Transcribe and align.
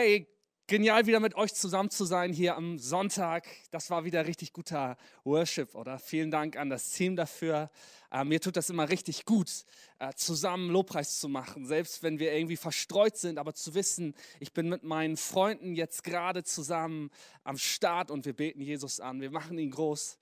Hey, 0.00 0.28
genial 0.68 1.06
wieder 1.08 1.18
mit 1.18 1.34
euch 1.34 1.52
zusammen 1.52 1.90
zu 1.90 2.04
sein 2.04 2.32
hier 2.32 2.54
am 2.54 2.78
Sonntag. 2.78 3.48
Das 3.72 3.90
war 3.90 4.04
wieder 4.04 4.28
richtig 4.28 4.52
guter 4.52 4.96
Worship, 5.24 5.74
oder? 5.74 5.98
Vielen 5.98 6.30
Dank 6.30 6.56
an 6.56 6.70
das 6.70 6.92
Team 6.92 7.16
dafür. 7.16 7.68
Äh, 8.12 8.22
mir 8.22 8.40
tut 8.40 8.56
das 8.56 8.70
immer 8.70 8.88
richtig 8.90 9.24
gut, 9.24 9.64
äh, 9.98 10.12
zusammen 10.14 10.70
Lobpreis 10.70 11.18
zu 11.18 11.28
machen, 11.28 11.66
selbst 11.66 12.04
wenn 12.04 12.20
wir 12.20 12.32
irgendwie 12.32 12.56
verstreut 12.56 13.16
sind, 13.16 13.40
aber 13.40 13.54
zu 13.54 13.74
wissen, 13.74 14.14
ich 14.38 14.52
bin 14.52 14.68
mit 14.68 14.84
meinen 14.84 15.16
Freunden 15.16 15.74
jetzt 15.74 16.04
gerade 16.04 16.44
zusammen 16.44 17.10
am 17.42 17.58
Start 17.58 18.12
und 18.12 18.24
wir 18.24 18.34
beten 18.34 18.60
Jesus 18.60 19.00
an, 19.00 19.20
wir 19.20 19.32
machen 19.32 19.58
ihn 19.58 19.72
groß. 19.72 20.16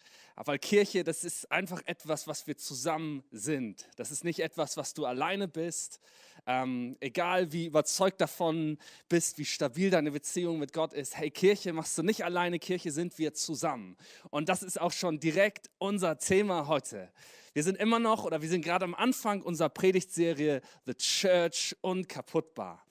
Weil 0.44 0.58
Kirche, 0.58 1.02
das 1.02 1.24
ist 1.24 1.50
einfach 1.50 1.80
etwas, 1.86 2.28
was 2.28 2.46
wir 2.46 2.56
zusammen 2.58 3.24
sind. 3.30 3.88
Das 3.96 4.10
ist 4.10 4.22
nicht 4.22 4.40
etwas, 4.40 4.76
was 4.76 4.92
du 4.92 5.06
alleine 5.06 5.48
bist. 5.48 5.98
Ähm, 6.46 6.96
egal 7.00 7.52
wie 7.52 7.66
überzeugt 7.66 8.20
davon 8.20 8.78
bist, 9.08 9.38
wie 9.38 9.46
stabil 9.46 9.90
deine 9.90 10.12
Beziehung 10.12 10.58
mit 10.58 10.72
Gott 10.72 10.92
ist. 10.92 11.16
Hey, 11.16 11.30
Kirche 11.30 11.72
machst 11.72 11.96
du 11.98 12.02
nicht 12.02 12.24
alleine, 12.24 12.58
Kirche 12.58 12.92
sind 12.92 13.18
wir 13.18 13.34
zusammen. 13.34 13.96
Und 14.30 14.48
das 14.48 14.62
ist 14.62 14.80
auch 14.80 14.92
schon 14.92 15.18
direkt 15.18 15.70
unser 15.78 16.18
Thema 16.18 16.68
heute. 16.68 17.10
Wir 17.56 17.62
sind 17.62 17.78
immer 17.78 17.98
noch 17.98 18.24
oder 18.24 18.42
wir 18.42 18.50
sind 18.50 18.62
gerade 18.62 18.84
am 18.84 18.94
Anfang 18.94 19.40
unserer 19.40 19.70
Predigtserie 19.70 20.60
The 20.84 20.92
Church 20.92 21.74
Unkaputtbar. 21.80 22.84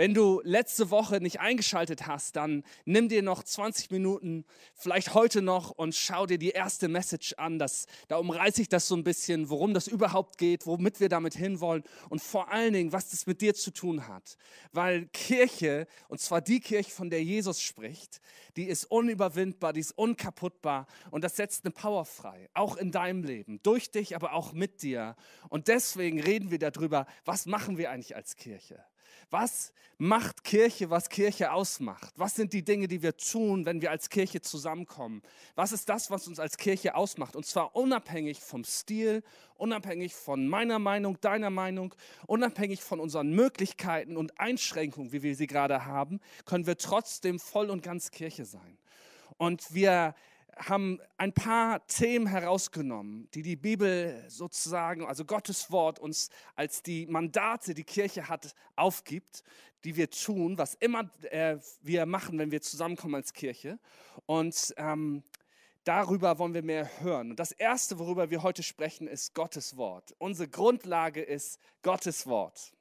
Wenn 0.00 0.14
du 0.14 0.40
letzte 0.44 0.90
Woche 0.90 1.20
nicht 1.20 1.40
eingeschaltet 1.40 2.06
hast, 2.06 2.36
dann 2.36 2.64
nimm 2.86 3.10
dir 3.10 3.22
noch 3.22 3.42
20 3.42 3.90
Minuten, 3.90 4.46
vielleicht 4.74 5.12
heute 5.12 5.42
noch 5.42 5.72
und 5.72 5.94
schau 5.94 6.24
dir 6.24 6.38
die 6.38 6.50
erste 6.50 6.88
Message 6.88 7.34
an. 7.34 7.58
Das, 7.58 7.86
da 8.08 8.16
umreiße 8.16 8.62
ich 8.62 8.70
das 8.70 8.88
so 8.88 8.94
ein 8.94 9.04
bisschen, 9.04 9.50
worum 9.50 9.74
das 9.74 9.88
überhaupt 9.88 10.38
geht, 10.38 10.66
womit 10.66 11.00
wir 11.00 11.10
damit 11.10 11.34
hinwollen 11.34 11.82
und 12.08 12.22
vor 12.22 12.50
allen 12.50 12.72
Dingen, 12.72 12.92
was 12.92 13.10
das 13.10 13.26
mit 13.26 13.42
dir 13.42 13.54
zu 13.54 13.72
tun 13.72 14.08
hat. 14.08 14.38
Weil 14.72 15.06
Kirche, 15.12 15.86
und 16.08 16.20
zwar 16.20 16.40
die 16.40 16.60
Kirche, 16.60 16.90
von 16.90 17.10
der 17.10 17.22
Jesus 17.22 17.60
spricht, 17.60 18.22
die 18.56 18.64
ist 18.64 18.84
unüberwindbar, 18.84 19.74
die 19.74 19.80
ist 19.80 19.92
unkaputtbar 19.92 20.86
und 21.10 21.24
das 21.24 21.36
setzt 21.36 21.64
eine 21.64 21.72
Power 21.72 22.04
frei, 22.04 22.48
auch 22.54 22.76
in 22.76 22.90
deinem 22.90 23.22
Leben, 23.22 23.60
durch 23.62 23.90
dich, 23.90 24.09
aber 24.14 24.32
auch 24.32 24.52
mit 24.52 24.82
dir. 24.82 25.16
Und 25.48 25.68
deswegen 25.68 26.20
reden 26.20 26.50
wir 26.50 26.58
darüber, 26.58 27.06
was 27.24 27.46
machen 27.46 27.78
wir 27.78 27.90
eigentlich 27.90 28.16
als 28.16 28.36
Kirche? 28.36 28.84
Was 29.30 29.72
macht 29.96 30.42
Kirche, 30.44 30.90
was 30.90 31.08
Kirche 31.08 31.52
ausmacht? 31.52 32.12
Was 32.16 32.34
sind 32.34 32.52
die 32.52 32.64
Dinge, 32.64 32.88
die 32.88 33.02
wir 33.02 33.16
tun, 33.16 33.64
wenn 33.64 33.80
wir 33.80 33.90
als 33.90 34.08
Kirche 34.08 34.40
zusammenkommen? 34.40 35.22
Was 35.54 35.72
ist 35.72 35.88
das, 35.88 36.10
was 36.10 36.26
uns 36.26 36.40
als 36.40 36.56
Kirche 36.56 36.96
ausmacht? 36.96 37.36
Und 37.36 37.46
zwar 37.46 37.76
unabhängig 37.76 38.40
vom 38.40 38.64
Stil, 38.64 39.22
unabhängig 39.56 40.14
von 40.14 40.48
meiner 40.48 40.78
Meinung, 40.78 41.20
deiner 41.20 41.50
Meinung, 41.50 41.94
unabhängig 42.26 42.82
von 42.82 42.98
unseren 42.98 43.30
Möglichkeiten 43.30 44.16
und 44.16 44.40
Einschränkungen, 44.40 45.12
wie 45.12 45.22
wir 45.22 45.36
sie 45.36 45.46
gerade 45.46 45.84
haben, 45.84 46.20
können 46.44 46.66
wir 46.66 46.78
trotzdem 46.78 47.38
voll 47.38 47.70
und 47.70 47.82
ganz 47.82 48.10
Kirche 48.10 48.44
sein. 48.44 48.78
Und 49.36 49.74
wir 49.74 50.14
haben 50.56 51.00
ein 51.16 51.32
paar 51.32 51.86
Themen 51.86 52.26
herausgenommen, 52.26 53.28
die 53.34 53.42
die 53.42 53.56
Bibel 53.56 54.24
sozusagen, 54.28 55.06
also 55.06 55.24
Gottes 55.24 55.70
Wort 55.70 55.98
uns 55.98 56.30
als 56.56 56.82
die 56.82 57.06
Mandate, 57.06 57.74
die 57.74 57.84
Kirche 57.84 58.28
hat, 58.28 58.54
aufgibt, 58.76 59.42
die 59.84 59.96
wir 59.96 60.10
tun, 60.10 60.58
was 60.58 60.74
immer 60.74 61.10
äh, 61.30 61.58
wir 61.82 62.06
machen, 62.06 62.38
wenn 62.38 62.50
wir 62.50 62.60
zusammenkommen 62.60 63.14
als 63.14 63.32
Kirche. 63.32 63.78
Und 64.26 64.74
ähm, 64.76 65.22
darüber 65.84 66.38
wollen 66.38 66.54
wir 66.54 66.62
mehr 66.62 67.00
hören. 67.00 67.30
Und 67.30 67.40
das 67.40 67.52
Erste, 67.52 67.98
worüber 67.98 68.30
wir 68.30 68.42
heute 68.42 68.62
sprechen, 68.62 69.08
ist 69.08 69.34
Gottes 69.34 69.76
Wort. 69.76 70.14
Unsere 70.18 70.48
Grundlage 70.48 71.22
ist 71.22 71.58
Gottes 71.82 72.26
Wort. 72.26 72.72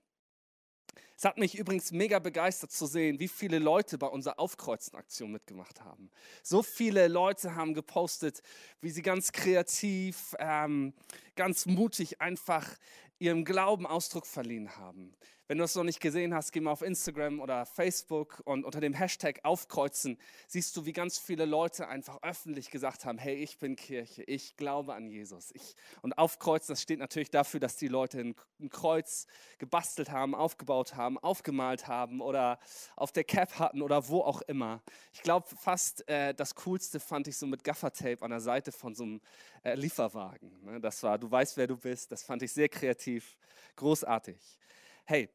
Es 1.17 1.25
hat 1.25 1.37
mich 1.37 1.57
übrigens 1.57 1.91
mega 1.91 2.19
begeistert 2.19 2.71
zu 2.71 2.85
sehen, 2.85 3.19
wie 3.19 3.27
viele 3.27 3.59
Leute 3.59 3.97
bei 3.97 4.07
unserer 4.07 4.39
Aufkreuzen-Aktion 4.39 5.31
mitgemacht 5.31 5.81
haben. 5.81 6.09
So 6.43 6.63
viele 6.63 7.07
Leute 7.07 7.55
haben 7.55 7.73
gepostet, 7.73 8.41
wie 8.81 8.89
sie 8.89 9.01
ganz 9.01 9.31
kreativ, 9.31 10.35
ähm, 10.39 10.93
ganz 11.35 11.65
mutig 11.65 12.21
einfach 12.21 12.77
ihrem 13.19 13.43
Glauben 13.43 13.85
Ausdruck 13.85 14.25
verliehen 14.25 14.77
haben. 14.77 15.13
Wenn 15.49 15.57
du 15.57 15.63
es 15.63 15.73
noch 15.73 15.83
nicht 15.83 15.99
gesehen 15.99 16.35
hast, 16.35 16.51
geh 16.51 16.59
mal 16.59 16.69
auf 16.69 16.83
Instagram 16.83 17.39
oder 17.39 17.65
Facebook 17.65 18.39
und 18.45 18.65
unter 18.65 18.79
dem 18.79 18.93
Hashtag 18.93 19.39
Aufkreuzen 19.41 20.19
siehst 20.45 20.77
du, 20.77 20.85
wie 20.85 20.93
ganz 20.93 21.17
viele 21.17 21.45
Leute 21.45 21.87
einfach 21.87 22.21
öffentlich 22.21 22.69
gesagt 22.69 23.03
haben, 23.03 23.17
hey, 23.17 23.33
ich 23.33 23.57
bin 23.57 23.75
Kirche, 23.75 24.21
ich 24.21 24.57
glaube 24.57 24.93
an 24.93 25.07
Jesus. 25.07 25.49
Ich, 25.55 25.75
und 26.03 26.15
Aufkreuzen, 26.19 26.73
das 26.73 26.83
steht 26.83 26.99
natürlich 26.99 27.31
dafür, 27.31 27.59
dass 27.59 27.77
die 27.77 27.87
Leute 27.87 28.19
ein, 28.19 28.35
Kreuz 28.69 29.25
gebastelt 29.57 30.11
haben, 30.11 30.35
aufgebaut 30.35 30.95
haben, 30.95 31.17
aufgemalt 31.17 31.87
haben 31.87 32.21
oder 32.21 32.59
auf 32.95 33.11
der 33.11 33.23
Cap 33.23 33.57
hatten 33.57 33.81
oder 33.81 34.07
wo 34.07 34.21
auch 34.21 34.43
immer. 34.43 34.83
Ich 35.13 35.23
glaube 35.23 35.47
fast, 35.47 36.07
äh, 36.07 36.35
das 36.35 36.53
Coolste 36.53 36.99
fand 36.99 37.27
ich 37.27 37.37
so 37.37 37.47
mit 37.47 37.63
Gaffertape 37.63 38.21
an 38.21 38.29
der 38.29 38.41
Seite 38.41 38.71
von 38.71 38.93
so 38.93 39.03
einem 39.03 39.21
äh, 39.63 39.73
Lieferwagen. 39.73 40.63
Ne? 40.63 40.79
Das 40.79 41.01
war, 41.01 41.17
du 41.17 41.31
weißt, 41.31 41.57
wer 41.57 41.65
du 41.65 41.75
bist, 41.75 42.11
das 42.11 42.21
fand 42.21 42.43
ich 42.43 42.53
sehr 42.53 42.69
kreativ, 42.69 43.35
großartig. 43.77 44.59
Hey, 45.09 45.27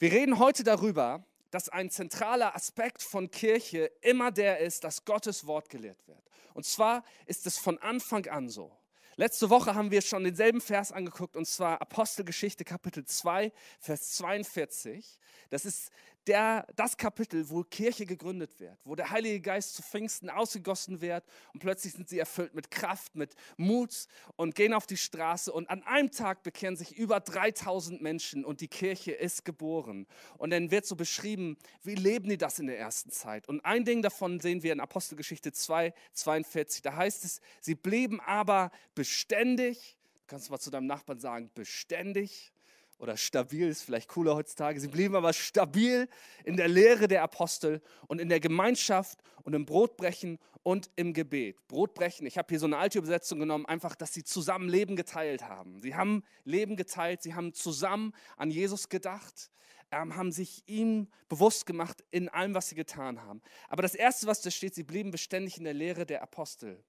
wir 0.00 0.10
reden 0.10 0.40
heute 0.40 0.64
darüber, 0.64 1.24
dass 1.52 1.68
ein 1.68 1.88
zentraler 1.88 2.56
Aspekt 2.56 3.00
von 3.00 3.30
Kirche 3.30 3.92
immer 4.00 4.32
der 4.32 4.58
ist, 4.58 4.82
dass 4.82 5.04
Gottes 5.04 5.46
Wort 5.46 5.68
gelehrt 5.68 6.08
wird. 6.08 6.18
Und 6.52 6.66
zwar 6.66 7.04
ist 7.26 7.46
es 7.46 7.56
von 7.56 7.78
Anfang 7.78 8.26
an 8.26 8.48
so. 8.48 8.76
Letzte 9.14 9.48
Woche 9.48 9.76
haben 9.76 9.92
wir 9.92 10.02
schon 10.02 10.24
denselben 10.24 10.60
Vers 10.60 10.90
angeguckt, 10.90 11.36
und 11.36 11.46
zwar 11.46 11.80
Apostelgeschichte 11.80 12.64
Kapitel 12.64 13.04
2, 13.04 13.52
Vers 13.78 14.16
42. 14.16 15.20
Das 15.48 15.64
ist 15.64 15.92
der, 16.26 16.66
das 16.76 16.96
Kapitel, 16.96 17.48
wo 17.48 17.62
Kirche 17.62 18.06
gegründet 18.06 18.60
wird, 18.60 18.78
wo 18.84 18.94
der 18.94 19.10
Heilige 19.10 19.40
Geist 19.40 19.74
zu 19.74 19.82
Pfingsten 19.82 20.28
ausgegossen 20.28 21.00
wird 21.00 21.24
und 21.52 21.60
plötzlich 21.60 21.94
sind 21.94 22.08
sie 22.08 22.18
erfüllt 22.18 22.54
mit 22.54 22.70
Kraft, 22.70 23.16
mit 23.16 23.34
Mut 23.56 24.06
und 24.36 24.54
gehen 24.54 24.74
auf 24.74 24.86
die 24.86 24.96
Straße 24.96 25.52
und 25.52 25.70
an 25.70 25.82
einem 25.82 26.10
Tag 26.10 26.42
bekehren 26.42 26.76
sich 26.76 26.96
über 26.96 27.20
3000 27.20 28.02
Menschen 28.02 28.44
und 28.44 28.60
die 28.60 28.68
Kirche 28.68 29.12
ist 29.12 29.44
geboren. 29.44 30.06
Und 30.38 30.50
dann 30.50 30.70
wird 30.70 30.86
so 30.86 30.96
beschrieben, 30.96 31.56
wie 31.82 31.94
leben 31.94 32.28
die 32.28 32.38
das 32.38 32.58
in 32.58 32.66
der 32.66 32.78
ersten 32.78 33.10
Zeit. 33.10 33.48
Und 33.48 33.64
ein 33.64 33.84
Ding 33.84 34.02
davon 34.02 34.40
sehen 34.40 34.62
wir 34.62 34.72
in 34.72 34.80
Apostelgeschichte 34.80 35.52
2, 35.52 35.92
42. 36.12 36.82
Da 36.82 36.96
heißt 36.96 37.24
es, 37.24 37.40
sie 37.60 37.74
blieben 37.74 38.20
aber 38.20 38.70
beständig, 38.94 39.96
du 40.14 40.26
kannst 40.26 40.50
mal 40.50 40.58
zu 40.58 40.70
deinem 40.70 40.86
Nachbarn 40.86 41.18
sagen, 41.18 41.50
beständig 41.54 42.52
oder 43.00 43.16
stabil 43.16 43.68
ist 43.68 43.82
vielleicht 43.82 44.08
cooler 44.08 44.36
heutzutage. 44.36 44.78
Sie 44.78 44.88
blieben 44.88 45.16
aber 45.16 45.32
stabil 45.32 46.08
in 46.44 46.56
der 46.56 46.68
Lehre 46.68 47.08
der 47.08 47.22
Apostel 47.22 47.80
und 48.06 48.20
in 48.20 48.28
der 48.28 48.40
Gemeinschaft 48.40 49.18
und 49.42 49.54
im 49.54 49.64
Brotbrechen 49.64 50.38
und 50.62 50.90
im 50.96 51.14
Gebet. 51.14 51.56
Brotbrechen, 51.66 52.26
ich 52.26 52.36
habe 52.36 52.48
hier 52.50 52.58
so 52.58 52.66
eine 52.66 52.76
alte 52.76 52.98
Übersetzung 52.98 53.40
genommen, 53.40 53.64
einfach, 53.64 53.94
dass 53.96 54.12
sie 54.12 54.22
zusammen 54.22 54.68
Leben 54.68 54.96
geteilt 54.96 55.44
haben. 55.44 55.80
Sie 55.80 55.94
haben 55.94 56.22
Leben 56.44 56.76
geteilt, 56.76 57.22
sie 57.22 57.34
haben 57.34 57.54
zusammen 57.54 58.12
an 58.36 58.50
Jesus 58.50 58.90
gedacht, 58.90 59.50
ähm, 59.90 60.14
haben 60.14 60.30
sich 60.30 60.62
ihm 60.66 61.08
bewusst 61.28 61.64
gemacht 61.64 62.04
in 62.10 62.28
allem, 62.28 62.54
was 62.54 62.68
sie 62.68 62.74
getan 62.74 63.22
haben. 63.22 63.40
Aber 63.68 63.82
das 63.82 63.94
Erste, 63.94 64.26
was 64.26 64.42
da 64.42 64.50
steht, 64.50 64.74
sie 64.74 64.84
blieben 64.84 65.10
beständig 65.10 65.56
in 65.56 65.64
der 65.64 65.74
Lehre 65.74 66.04
der 66.04 66.22
Apostel. 66.22 66.84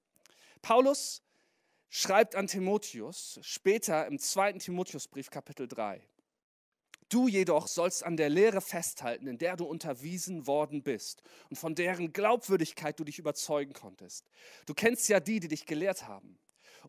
Paulus 0.61 1.23
schreibt 1.93 2.35
an 2.35 2.47
Timotheus, 2.47 3.37
später 3.43 4.07
im 4.07 4.17
zweiten 4.17 4.59
Timotheusbrief 4.59 5.29
Kapitel 5.29 5.67
3. 5.67 6.01
Du 7.09 7.27
jedoch 7.27 7.67
sollst 7.67 8.05
an 8.05 8.15
der 8.15 8.29
Lehre 8.29 8.61
festhalten, 8.61 9.27
in 9.27 9.37
der 9.37 9.57
du 9.57 9.65
unterwiesen 9.65 10.47
worden 10.47 10.83
bist 10.83 11.21
und 11.49 11.57
von 11.57 11.75
deren 11.75 12.13
Glaubwürdigkeit 12.13 12.97
du 12.97 13.03
dich 13.03 13.19
überzeugen 13.19 13.73
konntest. 13.73 14.25
Du 14.65 14.73
kennst 14.73 15.09
ja 15.09 15.19
die, 15.19 15.41
die 15.41 15.49
dich 15.49 15.65
gelehrt 15.65 16.07
haben 16.07 16.39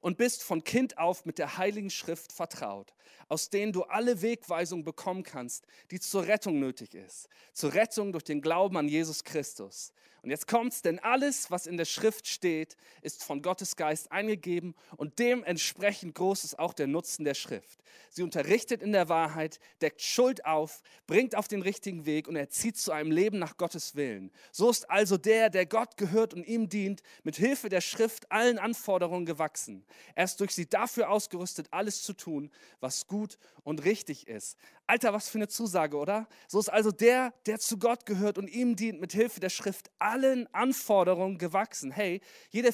und 0.00 0.18
bist 0.18 0.44
von 0.44 0.62
Kind 0.62 0.98
auf 0.98 1.24
mit 1.24 1.38
der 1.38 1.58
Heiligen 1.58 1.91
Schrift 1.91 2.30
vertraut, 2.30 2.94
aus 3.28 3.50
denen 3.50 3.72
du 3.72 3.82
alle 3.82 4.22
Wegweisung 4.22 4.84
bekommen 4.84 5.24
kannst, 5.24 5.66
die 5.91 5.98
zur 5.98 6.28
Rettung 6.28 6.60
nötig 6.60 6.94
ist. 6.94 7.28
Zur 7.53 7.74
Rettung 7.74 8.12
durch 8.12 8.24
den 8.24 8.41
Glauben 8.41 8.77
an 8.77 8.86
Jesus 8.86 9.24
Christus. 9.24 9.92
Und 10.22 10.30
jetzt 10.30 10.47
kommt's, 10.47 10.83
denn 10.83 11.01
alles, 11.01 11.51
was 11.51 11.66
in 11.66 11.77
der 11.77 11.84
Schrift 11.84 12.28
steht, 12.28 12.77
ist 13.03 13.24
von 13.24 13.42
Gottes 13.42 13.74
Geist 13.74 14.13
eingegeben 14.13 14.77
und 14.97 15.19
dementsprechend 15.19 16.15
groß 16.15 16.45
ist 16.45 16.60
auch 16.60 16.74
der 16.74 16.86
Nutzen 16.86 17.24
der 17.24 17.34
Schrift. 17.34 17.83
Sie 18.09 18.22
unterrichtet 18.22 18.83
in 18.83 18.92
der 18.92 19.09
Wahrheit, 19.09 19.59
deckt 19.80 20.01
Schuld 20.01 20.45
auf, 20.45 20.83
bringt 21.09 21.34
auf 21.34 21.48
den 21.48 21.60
richtigen 21.60 22.07
Weg 22.07 22.28
und 22.28 22.36
erzieht 22.36 22.77
zu 22.77 22.92
einem 22.92 23.10
Leben 23.10 23.39
nach 23.39 23.57
Gottes 23.57 23.97
Willen. 23.97 24.30
So 24.53 24.71
ist 24.71 24.89
also 24.89 25.16
der, 25.16 25.51
der 25.51 25.66
Gott 25.66 25.97
gehört 25.97 26.34
und 26.34 26.47
ihm 26.47 26.68
dient, 26.68 27.03
mit 27.25 27.34
Hilfe 27.34 27.68
der 27.68 27.80
Schrift 27.80 28.30
allen 28.30 28.59
Anforderungen 28.59 29.27
gewachsen. 29.27 29.84
Er 30.15 30.25
ist 30.25 30.39
durch 30.39 30.54
sie 30.54 30.68
dafür 30.68 31.10
ausgerüstet, 31.10 31.66
alles 31.72 32.03
zu 32.03 32.13
tun, 32.13 32.51
was 32.78 33.09
gut 33.09 33.39
und 33.65 33.84
richtig 33.84 34.28
ist. 34.28 34.57
Alter, 34.86 35.13
was 35.13 35.28
für 35.28 35.39
eine 35.39 35.48
Zusage, 35.48 35.97
oder? 35.97 36.28
So 36.48 36.59
ist 36.59 36.68
also 36.68 36.92
der, 36.92 37.33
der 37.47 37.59
zu 37.59 37.78
Gott 37.78 38.04
gehört 38.04 38.36
und 38.39 38.48
ihm 38.48 38.77
dient, 38.77 39.01
mit 39.01 39.13
Hilfe 39.13 39.41
der 39.41 39.48
Schrift 39.48 39.91
allen 39.98 40.11
Anforderungen 40.53 41.38
gewachsen. 41.38 41.91
Hey, 41.91 42.20
jede 42.50 42.72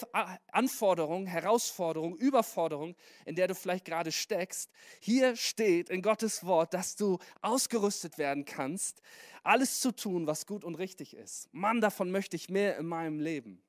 Anforderung, 0.52 1.26
Herausforderung, 1.26 2.16
Überforderung, 2.16 2.96
in 3.24 3.34
der 3.34 3.48
du 3.48 3.54
vielleicht 3.54 3.84
gerade 3.84 4.12
steckst, 4.12 4.70
hier 5.00 5.36
steht 5.36 5.90
in 5.90 6.02
Gottes 6.02 6.44
Wort, 6.44 6.74
dass 6.74 6.96
du 6.96 7.18
ausgerüstet 7.40 8.18
werden 8.18 8.44
kannst, 8.44 9.02
alles 9.42 9.80
zu 9.80 9.92
tun, 9.92 10.26
was 10.26 10.46
gut 10.46 10.64
und 10.64 10.74
richtig 10.74 11.14
ist. 11.14 11.48
Mann, 11.52 11.80
davon 11.80 12.10
möchte 12.10 12.36
ich 12.36 12.48
mehr 12.48 12.76
in 12.76 12.86
meinem 12.86 13.20
Leben. 13.20 13.62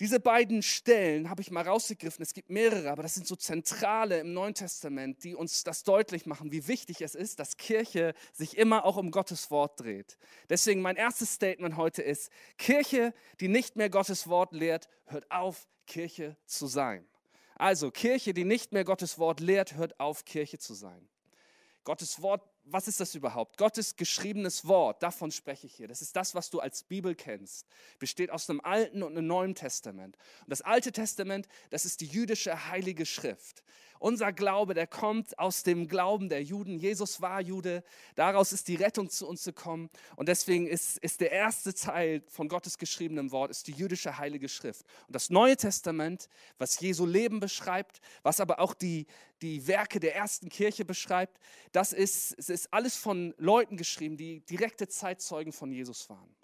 Diese 0.00 0.18
beiden 0.18 0.62
Stellen 0.62 1.28
habe 1.28 1.42
ich 1.42 1.50
mal 1.50 1.62
rausgegriffen. 1.62 2.22
Es 2.22 2.32
gibt 2.32 2.48
mehrere, 2.48 2.90
aber 2.90 3.02
das 3.02 3.14
sind 3.14 3.26
so 3.26 3.36
zentrale 3.36 4.18
im 4.20 4.32
Neuen 4.32 4.54
Testament, 4.54 5.22
die 5.24 5.34
uns 5.34 5.62
das 5.62 5.82
deutlich 5.82 6.24
machen, 6.24 6.50
wie 6.52 6.66
wichtig 6.66 7.02
es 7.02 7.14
ist, 7.14 7.38
dass 7.38 7.58
Kirche 7.58 8.14
sich 8.32 8.56
immer 8.56 8.86
auch 8.86 8.96
um 8.96 9.10
Gottes 9.10 9.50
Wort 9.50 9.78
dreht. 9.78 10.16
Deswegen 10.48 10.80
mein 10.80 10.96
erstes 10.96 11.34
Statement 11.34 11.76
heute 11.76 12.00
ist, 12.00 12.30
Kirche, 12.56 13.12
die 13.40 13.48
nicht 13.48 13.76
mehr 13.76 13.90
Gottes 13.90 14.26
Wort 14.26 14.54
lehrt, 14.54 14.88
hört 15.04 15.30
auf, 15.30 15.68
Kirche 15.86 16.38
zu 16.46 16.66
sein. 16.66 17.06
Also 17.56 17.90
Kirche, 17.90 18.32
die 18.32 18.44
nicht 18.44 18.72
mehr 18.72 18.84
Gottes 18.84 19.18
Wort 19.18 19.40
lehrt, 19.40 19.74
hört 19.74 20.00
auf, 20.00 20.24
Kirche 20.24 20.58
zu 20.58 20.72
sein. 20.72 21.10
Gottes 21.84 22.22
Wort 22.22 22.49
was 22.64 22.88
ist 22.88 23.00
das 23.00 23.14
überhaupt? 23.14 23.56
Gottes 23.56 23.96
geschriebenes 23.96 24.66
Wort, 24.66 25.02
davon 25.02 25.30
spreche 25.30 25.66
ich 25.66 25.74
hier. 25.74 25.88
Das 25.88 26.02
ist 26.02 26.14
das, 26.14 26.34
was 26.34 26.50
du 26.50 26.60
als 26.60 26.82
Bibel 26.82 27.14
kennst. 27.14 27.66
Besteht 27.98 28.30
aus 28.30 28.48
einem 28.48 28.60
Alten 28.60 29.02
und 29.02 29.16
einem 29.16 29.26
Neuen 29.26 29.54
Testament. 29.54 30.16
Und 30.42 30.50
das 30.50 30.62
Alte 30.62 30.92
Testament, 30.92 31.48
das 31.70 31.84
ist 31.84 32.00
die 32.00 32.06
jüdische 32.06 32.68
heilige 32.68 33.06
Schrift. 33.06 33.64
Unser 34.00 34.32
Glaube, 34.32 34.72
der 34.72 34.86
kommt 34.86 35.38
aus 35.38 35.62
dem 35.62 35.86
Glauben 35.86 36.30
der 36.30 36.42
Juden. 36.42 36.78
Jesus 36.78 37.20
war 37.20 37.38
Jude. 37.42 37.84
Daraus 38.14 38.50
ist 38.50 38.66
die 38.68 38.76
Rettung 38.76 39.10
zu 39.10 39.28
uns 39.28 39.44
gekommen. 39.44 39.90
Und 40.16 40.30
deswegen 40.30 40.66
ist, 40.66 40.96
ist 40.98 41.20
der 41.20 41.32
erste 41.32 41.74
Teil 41.74 42.22
von 42.26 42.48
Gottes 42.48 42.78
geschriebenem 42.78 43.30
Wort, 43.30 43.50
ist 43.50 43.66
die 43.66 43.72
jüdische 43.72 44.16
Heilige 44.16 44.48
Schrift. 44.48 44.86
Und 45.06 45.14
das 45.14 45.28
Neue 45.28 45.54
Testament, 45.54 46.30
was 46.56 46.80
Jesu 46.80 47.04
Leben 47.04 47.40
beschreibt, 47.40 48.00
was 48.22 48.40
aber 48.40 48.58
auch 48.58 48.72
die, 48.72 49.06
die 49.42 49.66
Werke 49.66 50.00
der 50.00 50.14
ersten 50.14 50.48
Kirche 50.48 50.84
beschreibt, 50.84 51.38
das 51.72 51.92
ist, 51.92 52.34
es 52.38 52.48
ist 52.48 52.72
alles 52.72 52.96
von 52.96 53.34
Leuten 53.38 53.76
geschrieben, 53.76 54.16
die 54.16 54.40
direkte 54.40 54.88
Zeitzeugen 54.88 55.52
von 55.52 55.72
Jesus 55.72 56.08
waren. 56.08 56.34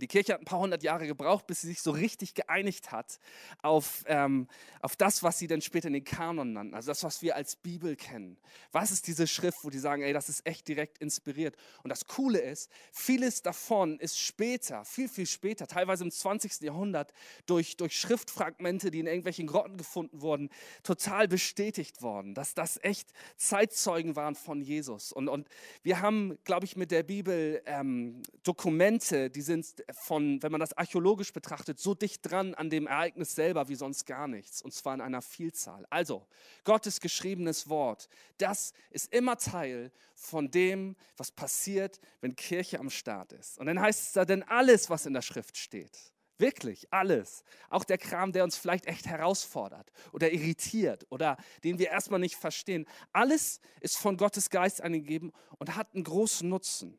Die 0.00 0.06
Kirche 0.06 0.34
hat 0.34 0.40
ein 0.40 0.44
paar 0.44 0.60
hundert 0.60 0.82
Jahre 0.82 1.06
gebraucht, 1.06 1.46
bis 1.46 1.62
sie 1.62 1.68
sich 1.68 1.82
so 1.82 1.90
richtig 1.90 2.34
geeinigt 2.34 2.92
hat 2.92 3.18
auf, 3.62 4.04
ähm, 4.06 4.48
auf 4.80 4.96
das, 4.96 5.22
was 5.22 5.38
sie 5.38 5.46
dann 5.46 5.60
später 5.60 5.88
in 5.88 5.94
den 5.94 6.04
Kanon 6.04 6.52
nannten, 6.52 6.74
also 6.74 6.90
das, 6.90 7.02
was 7.02 7.22
wir 7.22 7.36
als 7.36 7.56
Bibel 7.56 7.96
kennen. 7.96 8.38
Was 8.72 8.90
ist 8.90 9.06
diese 9.06 9.26
Schrift, 9.26 9.58
wo 9.62 9.70
die 9.70 9.78
sagen, 9.78 10.02
ey, 10.02 10.12
das 10.12 10.28
ist 10.28 10.46
echt 10.46 10.68
direkt 10.68 10.98
inspiriert. 10.98 11.56
Und 11.82 11.90
das 11.90 12.06
Coole 12.06 12.38
ist, 12.38 12.70
vieles 12.92 13.42
davon 13.42 13.98
ist 13.98 14.18
später, 14.18 14.84
viel, 14.84 15.08
viel 15.08 15.26
später, 15.26 15.66
teilweise 15.66 16.04
im 16.04 16.10
20. 16.10 16.60
Jahrhundert, 16.60 17.12
durch, 17.46 17.76
durch 17.76 17.98
Schriftfragmente, 17.98 18.90
die 18.90 19.00
in 19.00 19.06
irgendwelchen 19.06 19.46
Grotten 19.46 19.76
gefunden 19.76 20.20
wurden, 20.20 20.50
total 20.82 21.28
bestätigt 21.28 22.02
worden, 22.02 22.34
dass 22.34 22.54
das 22.54 22.78
echt 22.82 23.12
Zeitzeugen 23.36 24.16
waren 24.16 24.34
von 24.34 24.60
Jesus. 24.60 25.12
Und, 25.12 25.28
und 25.28 25.48
wir 25.82 26.00
haben, 26.00 26.38
glaube 26.44 26.66
ich, 26.66 26.76
mit 26.76 26.90
der 26.90 27.02
Bibel 27.02 27.62
ähm, 27.66 28.22
Dokumente, 28.42 29.30
die 29.30 29.42
sind 29.42 29.84
von, 29.92 30.42
wenn 30.42 30.52
man 30.52 30.60
das 30.60 30.76
archäologisch 30.76 31.32
betrachtet, 31.32 31.78
so 31.78 31.94
dicht 31.94 32.28
dran 32.28 32.54
an 32.54 32.70
dem 32.70 32.86
Ereignis 32.86 33.34
selber 33.34 33.68
wie 33.68 33.74
sonst 33.74 34.04
gar 34.06 34.28
nichts. 34.28 34.62
Und 34.62 34.72
zwar 34.72 34.94
in 34.94 35.00
einer 35.00 35.22
Vielzahl. 35.22 35.86
Also, 35.90 36.26
Gottes 36.64 37.00
geschriebenes 37.00 37.68
Wort, 37.68 38.08
das 38.38 38.72
ist 38.90 39.12
immer 39.12 39.36
Teil 39.36 39.92
von 40.14 40.50
dem, 40.50 40.96
was 41.16 41.30
passiert, 41.30 42.00
wenn 42.20 42.36
Kirche 42.36 42.80
am 42.80 42.90
Start 42.90 43.32
ist. 43.32 43.58
Und 43.58 43.66
dann 43.66 43.80
heißt 43.80 44.02
es 44.02 44.12
da 44.12 44.24
denn 44.24 44.42
alles, 44.42 44.90
was 44.90 45.06
in 45.06 45.14
der 45.14 45.22
Schrift 45.22 45.56
steht. 45.56 46.12
Wirklich, 46.38 46.86
alles. 46.92 47.42
Auch 47.68 47.82
der 47.82 47.98
Kram, 47.98 48.32
der 48.32 48.44
uns 48.44 48.56
vielleicht 48.56 48.86
echt 48.86 49.06
herausfordert 49.06 49.90
oder 50.12 50.30
irritiert 50.32 51.04
oder 51.10 51.36
den 51.64 51.80
wir 51.80 51.88
erstmal 51.88 52.20
nicht 52.20 52.36
verstehen. 52.36 52.86
Alles 53.12 53.60
ist 53.80 53.96
von 53.96 54.16
Gottes 54.16 54.48
Geist 54.48 54.80
eingegeben 54.80 55.32
und 55.58 55.74
hat 55.74 55.94
einen 55.94 56.04
großen 56.04 56.48
Nutzen 56.48 56.96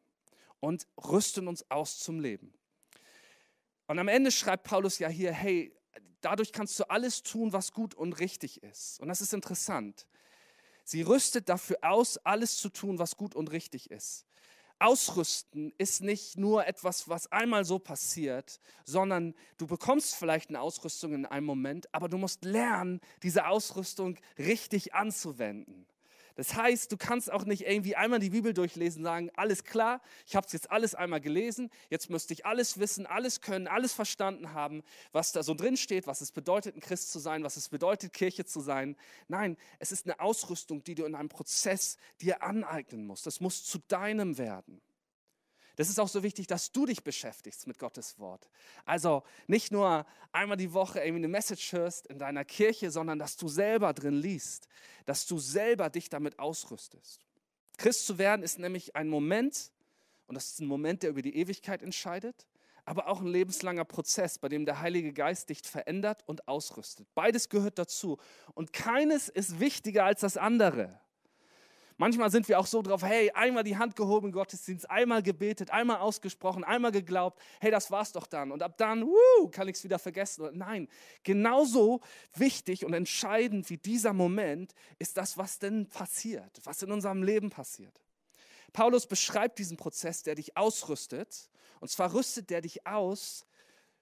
und 0.59 0.87
rüsten 0.97 1.47
uns 1.47 1.69
aus 1.71 1.99
zum 1.99 2.19
Leben. 2.19 2.53
Und 3.89 3.97
am 3.97 4.07
Ende 4.07 4.31
schreibt 4.31 4.65
Paulus 4.65 4.99
ja 4.99 5.07
hier, 5.07 5.33
hey, 5.33 5.75
dadurch 6.21 6.51
kannst 6.51 6.79
du 6.79 6.87
alles 6.91 7.23
tun, 7.23 7.53
was 7.53 7.71
gut 7.71 7.95
und 7.95 8.13
richtig 8.19 8.61
ist. 8.61 8.99
Und 8.99 9.07
das 9.07 9.19
ist 9.19 9.33
interessant. 9.33 10.05
Sie 10.83 11.01
rüstet 11.01 11.49
dafür 11.49 11.79
aus, 11.81 12.19
alles 12.19 12.57
zu 12.57 12.69
tun, 12.69 12.99
was 12.99 13.17
gut 13.17 13.33
und 13.33 13.51
richtig 13.51 13.89
ist. 13.89 14.27
Ausrüsten 14.77 15.73
ist 15.79 16.03
nicht 16.03 16.37
nur 16.37 16.67
etwas, 16.67 17.09
was 17.09 17.31
einmal 17.31 17.65
so 17.65 17.79
passiert, 17.79 18.61
sondern 18.85 19.33
du 19.57 19.65
bekommst 19.65 20.15
vielleicht 20.15 20.49
eine 20.49 20.61
Ausrüstung 20.61 21.15
in 21.15 21.25
einem 21.25 21.47
Moment, 21.47 21.91
aber 21.91 22.09
du 22.09 22.19
musst 22.19 22.45
lernen, 22.45 23.01
diese 23.23 23.47
Ausrüstung 23.47 24.19
richtig 24.37 24.93
anzuwenden. 24.93 25.87
Das 26.39 26.55
heißt, 26.55 26.89
du 26.89 26.95
kannst 26.95 27.29
auch 27.29 27.43
nicht 27.43 27.67
irgendwie 27.67 27.97
einmal 27.97 28.19
die 28.19 28.29
Bibel 28.29 28.53
durchlesen 28.53 29.01
und 29.01 29.03
sagen, 29.03 29.29
alles 29.35 29.65
klar, 29.65 30.01
ich 30.25 30.37
habe 30.37 30.47
es 30.47 30.53
jetzt 30.53 30.71
alles 30.71 30.95
einmal 30.95 31.19
gelesen, 31.19 31.69
jetzt 31.89 32.09
müsste 32.09 32.33
ich 32.33 32.45
alles 32.45 32.79
wissen, 32.79 33.05
alles 33.05 33.41
können, 33.41 33.67
alles 33.67 33.91
verstanden 33.91 34.53
haben, 34.53 34.81
was 35.11 35.33
da 35.33 35.43
so 35.43 35.53
drin 35.53 35.75
steht, 35.75 36.07
was 36.07 36.21
es 36.21 36.31
bedeutet, 36.31 36.77
ein 36.77 36.79
Christ 36.79 37.11
zu 37.11 37.19
sein, 37.19 37.43
was 37.43 37.57
es 37.57 37.67
bedeutet, 37.67 38.13
Kirche 38.13 38.45
zu 38.45 38.61
sein. 38.61 38.95
Nein, 39.27 39.57
es 39.79 39.91
ist 39.91 40.05
eine 40.05 40.21
Ausrüstung, 40.21 40.81
die 40.81 40.95
du 40.95 41.03
in 41.03 41.13
einem 41.13 41.27
Prozess 41.27 41.97
dir 42.21 42.41
aneignen 42.41 43.05
musst. 43.05 43.25
Das 43.25 43.41
muss 43.41 43.65
zu 43.65 43.79
deinem 43.89 44.37
werden. 44.37 44.79
Das 45.79 45.87
ist 45.87 45.97
auch 45.97 46.09
so 46.09 46.23
wichtig, 46.23 46.45
dass 46.45 46.73
du 46.73 46.85
dich 46.85 47.05
beschäftigst 47.05 47.65
mit 47.65 47.79
Gottes 47.79 48.19
Wort. 48.19 48.49
Also 48.83 49.23
nicht 49.47 49.71
nur 49.71 50.05
einmal 50.33 50.57
die 50.57 50.73
Woche 50.73 50.99
irgendwie 50.99 51.21
eine 51.21 51.29
Message 51.29 51.71
hörst 51.71 52.05
in 52.07 52.19
deiner 52.19 52.43
Kirche, 52.43 52.91
sondern 52.91 53.17
dass 53.17 53.37
du 53.37 53.47
selber 53.47 53.93
drin 53.93 54.15
liest, 54.15 54.67
dass 55.05 55.25
du 55.25 55.39
selber 55.39 55.89
dich 55.89 56.09
damit 56.09 56.37
ausrüstest. 56.37 57.25
Christ 57.77 58.05
zu 58.05 58.17
werden 58.17 58.43
ist 58.43 58.59
nämlich 58.59 58.97
ein 58.97 59.07
Moment, 59.07 59.71
und 60.27 60.35
das 60.35 60.47
ist 60.47 60.59
ein 60.59 60.67
Moment, 60.67 61.01
der 61.01 61.11
über 61.11 61.21
die 61.21 61.37
Ewigkeit 61.37 61.81
entscheidet, 61.81 62.45
aber 62.83 63.07
auch 63.07 63.21
ein 63.21 63.27
lebenslanger 63.27 63.85
Prozess, 63.85 64.37
bei 64.37 64.49
dem 64.49 64.65
der 64.65 64.81
Heilige 64.81 65.13
Geist 65.13 65.47
dich 65.49 65.61
verändert 65.61 66.23
und 66.27 66.45
ausrüstet. 66.49 67.07
Beides 67.15 67.47
gehört 67.47 67.79
dazu. 67.79 68.17
Und 68.53 68.73
keines 68.73 69.29
ist 69.29 69.61
wichtiger 69.61 70.03
als 70.03 70.19
das 70.19 70.35
andere. 70.35 70.99
Manchmal 71.99 72.31
sind 72.31 72.47
wir 72.47 72.57
auch 72.57 72.65
so 72.65 72.81
drauf, 72.81 73.03
hey, 73.03 73.29
einmal 73.31 73.65
die 73.65 73.75
Hand 73.75 73.97
gehoben 73.97 74.27
im 74.27 74.31
Gottesdienst, 74.31 74.89
einmal 74.89 75.21
gebetet, 75.21 75.69
einmal 75.69 75.97
ausgesprochen, 75.97 76.63
einmal 76.63 76.93
geglaubt, 76.93 77.37
hey, 77.59 77.71
das 77.71 77.91
war's 77.91 78.13
doch 78.13 78.25
dann. 78.25 78.53
Und 78.53 78.63
ab 78.63 78.77
dann, 78.77 79.05
wuh, 79.05 79.49
kann 79.51 79.67
ich 79.67 79.75
es 79.75 79.83
wieder 79.83 79.99
vergessen. 79.99 80.49
Nein, 80.53 80.87
genauso 81.23 81.99
wichtig 82.33 82.85
und 82.85 82.93
entscheidend 82.93 83.69
wie 83.69 83.75
dieser 83.75 84.13
Moment 84.13 84.73
ist 84.97 85.17
das, 85.17 85.37
was 85.37 85.59
denn 85.59 85.89
passiert, 85.89 86.61
was 86.63 86.81
in 86.81 86.93
unserem 86.93 87.21
Leben 87.21 87.49
passiert. 87.49 87.99
Paulus 88.71 89.05
beschreibt 89.05 89.59
diesen 89.59 89.75
Prozess, 89.75 90.23
der 90.23 90.35
dich 90.35 90.55
ausrüstet. 90.55 91.49
Und 91.81 91.91
zwar 91.91 92.13
rüstet 92.13 92.49
der 92.49 92.61
dich 92.61 92.87
aus 92.87 93.45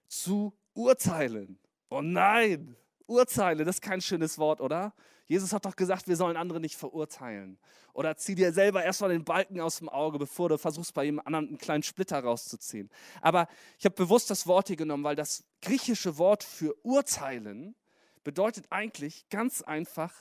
zu 0.08 0.54
urteilen. 0.76 1.58
Oh 1.90 2.02
nein, 2.04 2.76
urteile, 3.08 3.66
das 3.66 3.78
ist 3.78 3.82
kein 3.82 4.02
schönes 4.02 4.38
Wort, 4.38 4.62
oder? 4.62 4.94
Jesus 5.26 5.52
hat 5.52 5.66
doch 5.66 5.76
gesagt, 5.76 6.08
wir 6.08 6.16
sollen 6.16 6.38
andere 6.38 6.60
nicht 6.60 6.76
verurteilen. 6.76 7.60
Oder 7.94 8.16
zieh 8.16 8.36
dir 8.36 8.54
selber 8.54 8.84
erstmal 8.84 9.10
den 9.10 9.26
Balken 9.26 9.60
aus 9.60 9.80
dem 9.80 9.90
Auge, 9.90 10.20
bevor 10.20 10.50
du 10.50 10.58
versuchst, 10.58 10.94
bei 10.94 11.04
jemand 11.04 11.28
anderem 11.28 11.48
einen 11.48 11.58
kleinen 11.58 11.84
Splitter 11.84 12.20
rauszuziehen. 12.20 12.90
Aber 13.22 13.48
ich 13.78 13.86
habe 13.86 13.96
bewusst 13.96 14.30
das 14.30 14.48
Wort 14.48 14.68
hier 14.68 14.78
genommen, 14.78 15.04
weil 15.04 15.16
das 15.16 15.44
griechische 15.62 16.18
Wort 16.18 16.44
für 16.44 16.76
urteilen 16.84 17.76
bedeutet 18.24 18.66
eigentlich 18.70 19.28
ganz 19.30 19.62
einfach, 19.62 20.14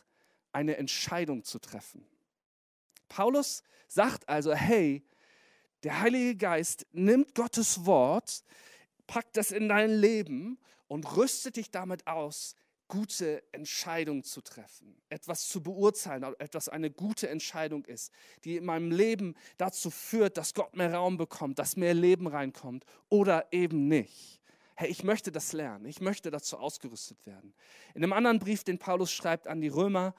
eine 0.52 0.78
Entscheidung 0.78 1.44
zu 1.44 1.58
treffen. 1.58 2.06
Paulus 3.08 3.62
sagt 3.88 4.28
also, 4.28 4.54
hey, 4.54 5.04
der 5.82 6.00
Heilige 6.00 6.34
Geist 6.34 6.86
nimmt 6.92 7.34
Gottes 7.34 7.84
Wort, 7.84 8.42
packt 9.06 9.36
das 9.36 9.50
in 9.50 9.68
dein 9.68 9.90
Leben 9.90 10.58
und 10.88 11.16
rüstet 11.16 11.56
dich 11.56 11.70
damit 11.70 12.06
aus, 12.06 12.54
gute 12.88 13.42
Entscheidung 13.52 14.22
zu 14.22 14.40
treffen, 14.40 14.96
etwas 15.08 15.48
zu 15.48 15.62
beurteilen, 15.62 16.34
etwas 16.38 16.68
eine 16.68 16.90
gute 16.90 17.28
Entscheidung 17.28 17.84
ist, 17.84 18.12
die 18.44 18.56
in 18.56 18.64
meinem 18.64 18.90
Leben 18.90 19.34
dazu 19.56 19.90
führt, 19.90 20.36
dass 20.36 20.54
Gott 20.54 20.76
mehr 20.76 20.94
Raum 20.94 21.16
bekommt, 21.16 21.58
dass 21.58 21.76
mehr 21.76 21.94
Leben 21.94 22.26
reinkommt 22.26 22.84
oder 23.08 23.46
eben 23.52 23.88
nicht. 23.88 24.40
Hey, 24.74 24.90
ich 24.90 25.04
möchte 25.04 25.32
das 25.32 25.52
lernen, 25.52 25.86
ich 25.86 26.00
möchte 26.00 26.30
dazu 26.30 26.58
ausgerüstet 26.58 27.24
werden. 27.26 27.54
In 27.94 28.02
einem 28.02 28.12
anderen 28.12 28.38
Brief, 28.38 28.62
den 28.62 28.78
Paulus 28.78 29.10
schreibt 29.10 29.46
an 29.46 29.60
die 29.60 29.68
Römer, 29.68 30.14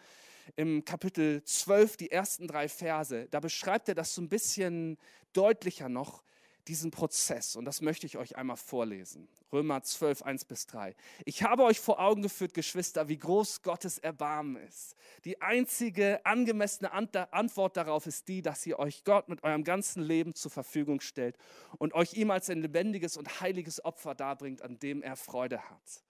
im 0.55 0.85
Kapitel 0.85 1.43
12, 1.43 1.97
die 1.97 2.11
ersten 2.11 2.47
drei 2.47 2.69
Verse, 2.69 3.27
da 3.29 3.39
beschreibt 3.39 3.89
er 3.89 3.95
das 3.95 4.15
so 4.15 4.21
ein 4.21 4.29
bisschen 4.29 4.97
deutlicher 5.33 5.89
noch, 5.89 6.23
diesen 6.67 6.91
Prozess 6.91 7.55
und 7.55 7.65
das 7.65 7.81
möchte 7.81 8.05
ich 8.05 8.17
euch 8.17 8.35
einmal 8.35 8.57
vorlesen. 8.57 9.27
Römer 9.51 9.81
12, 9.81 10.23
1 10.23 10.45
bis 10.45 10.67
3. 10.67 10.93
Ich 11.23 11.43
habe 11.43 11.63
euch 11.63 11.79
vor 11.79 11.99
Augen 11.99 12.21
geführt, 12.21 12.53
Geschwister, 12.53 13.07
wie 13.07 13.17
groß 13.17 13.61
Gottes 13.61 13.97
Erbarmen 13.97 14.57
ist. 14.57 14.95
Die 15.23 15.41
einzige 15.41 16.25
angemessene 16.25 16.91
Antwort 16.91 17.77
darauf 17.77 18.05
ist 18.07 18.27
die, 18.27 18.41
dass 18.41 18.65
ihr 18.65 18.77
euch 18.77 19.05
Gott 19.05 19.29
mit 19.29 19.43
eurem 19.43 19.63
ganzen 19.63 20.03
Leben 20.03 20.35
zur 20.35 20.51
Verfügung 20.51 20.99
stellt 20.99 21.37
und 21.77 21.93
euch 21.93 22.13
ihm 22.13 22.29
als 22.31 22.49
ein 22.49 22.61
lebendiges 22.61 23.15
und 23.15 23.39
heiliges 23.39 23.83
Opfer 23.85 24.15
darbringt, 24.15 24.61
an 24.61 24.79
dem 24.79 25.01
er 25.01 25.15
Freude 25.15 25.61
hat. 25.69 26.03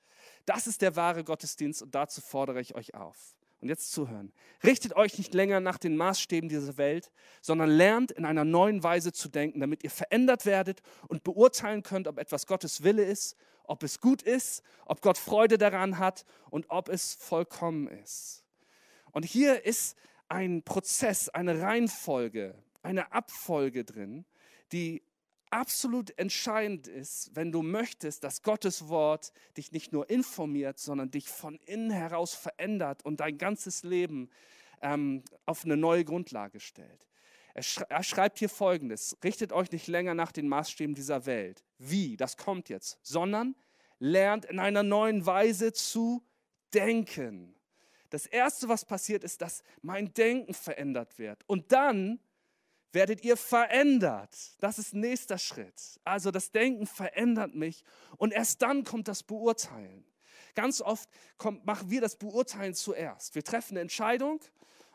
Das 0.45 0.65
ist 0.65 0.81
der 0.81 0.95
wahre 0.95 1.23
Gottesdienst 1.23 1.83
und 1.83 1.93
dazu 1.93 2.21
fordere 2.21 2.59
ich 2.59 2.73
euch 2.73 2.95
auf. 2.95 3.36
Und 3.59 3.69
jetzt 3.69 3.91
zuhören. 3.91 4.31
Richtet 4.63 4.95
euch 4.95 5.17
nicht 5.17 5.33
länger 5.33 5.59
nach 5.59 5.79
den 5.79 5.97
Maßstäben 5.97 6.47
dieser 6.47 6.77
Welt, 6.77 7.11
sondern 7.41 7.69
lernt 7.69 8.11
in 8.11 8.23
einer 8.23 8.45
neuen 8.45 8.83
Weise 8.83 9.11
zu 9.11 9.29
denken, 9.29 9.59
damit 9.59 9.83
ihr 9.83 9.89
verändert 9.89 10.45
werdet 10.45 10.81
und 11.07 11.23
beurteilen 11.23 11.81
könnt, 11.81 12.07
ob 12.07 12.19
etwas 12.19 12.45
Gottes 12.45 12.83
Wille 12.83 13.03
ist, 13.03 13.35
ob 13.63 13.81
es 13.81 13.99
gut 13.99 14.21
ist, 14.21 14.61
ob 14.85 15.01
Gott 15.01 15.17
Freude 15.17 15.57
daran 15.57 15.97
hat 15.97 16.23
und 16.51 16.69
ob 16.69 16.87
es 16.87 17.15
vollkommen 17.15 17.87
ist. 17.87 18.43
Und 19.11 19.25
hier 19.25 19.65
ist 19.65 19.97
ein 20.29 20.61
Prozess, 20.63 21.29
eine 21.29 21.59
Reihenfolge, 21.59 22.55
eine 22.83 23.11
Abfolge 23.11 23.83
drin, 23.85 24.25
die 24.71 25.01
absolut 25.49 26.17
entscheidend 26.17 26.87
ist, 26.87 27.35
wenn 27.35 27.51
du 27.51 27.61
möchtest, 27.61 28.23
dass 28.23 28.41
Gottes 28.41 28.87
Wort 28.89 29.31
dich 29.55 29.71
nicht 29.71 29.91
nur 29.91 30.09
informiert, 30.09 30.79
sondern 30.79 31.11
dich 31.11 31.29
von 31.29 31.59
innen 31.65 31.91
heraus 31.91 32.33
verändert 32.33 33.03
und 33.05 33.19
dein 33.19 33.37
ganzes 33.37 33.83
Leben 33.83 34.29
ähm, 34.81 35.23
auf 35.45 35.65
eine 35.65 35.77
neue 35.77 36.05
Grundlage 36.05 36.59
stellt. 36.59 37.07
Er, 37.53 37.63
schre 37.63 37.89
er 37.89 38.03
schreibt 38.03 38.39
hier 38.39 38.49
folgendes: 38.49 39.17
Richtet 39.23 39.51
euch 39.51 39.71
nicht 39.71 39.87
länger 39.87 40.13
nach 40.13 40.31
den 40.31 40.47
Maßstäben 40.47 40.95
dieser 40.95 41.25
Welt. 41.25 41.63
Wie? 41.77 42.15
Das 42.15 42.37
kommt 42.37 42.69
jetzt. 42.69 42.99
Sondern 43.01 43.55
lernt 43.99 44.45
in 44.45 44.59
einer 44.59 44.83
neuen 44.83 45.25
Weise 45.25 45.73
zu 45.73 46.23
denken. 46.73 47.55
Das 48.09 48.25
Erste, 48.25 48.69
was 48.69 48.85
passiert, 48.85 49.23
ist, 49.23 49.41
dass 49.41 49.63
mein 49.81 50.13
Denken 50.13 50.53
verändert 50.53 51.17
wird. 51.19 51.43
Und 51.47 51.71
dann 51.71 52.19
werdet 52.91 53.23
ihr 53.23 53.37
verändert. 53.37 54.35
Das 54.59 54.79
ist 54.79 54.93
nächster 54.93 55.37
Schritt. 55.37 55.99
Also 56.03 56.31
das 56.31 56.51
Denken 56.51 56.87
verändert 56.87 57.55
mich 57.55 57.83
und 58.17 58.33
erst 58.33 58.61
dann 58.61 58.83
kommt 58.83 59.07
das 59.07 59.23
Beurteilen. 59.23 60.05
Ganz 60.55 60.81
oft 60.81 61.09
kommt, 61.37 61.65
machen 61.65 61.89
wir 61.89 62.01
das 62.01 62.15
Beurteilen 62.15 62.73
zuerst. 62.73 63.35
Wir 63.35 63.43
treffen 63.43 63.73
eine 63.73 63.81
Entscheidung 63.81 64.39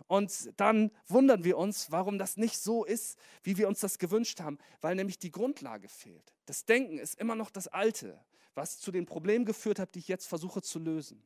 und 0.09 0.53
dann 0.57 0.91
wundern 1.07 1.45
wir 1.45 1.57
uns, 1.57 1.91
warum 1.91 2.19
das 2.19 2.37
nicht 2.37 2.59
so 2.59 2.85
ist, 2.85 3.19
wie 3.43 3.57
wir 3.57 3.69
uns 3.69 3.81
das 3.81 3.99
gewünscht 3.99 4.41
haben, 4.41 4.59
weil 4.81 4.95
nämlich 4.95 5.19
die 5.19 5.31
Grundlage 5.31 5.89
fehlt. 5.89 6.35
Das 6.47 6.65
Denken 6.65 6.99
ist 6.99 7.19
immer 7.21 7.35
noch 7.35 7.51
das 7.51 7.69
Alte, 7.69 8.19
was 8.55 8.79
zu 8.79 8.91
den 8.91 9.07
Problemen 9.07 9.45
geführt 9.45 9.79
hat, 9.79 9.95
die 9.95 10.01
ich 10.01 10.09
jetzt 10.09 10.27
versuche 10.27 10.63
zu 10.63 10.79
lösen. 10.79 11.23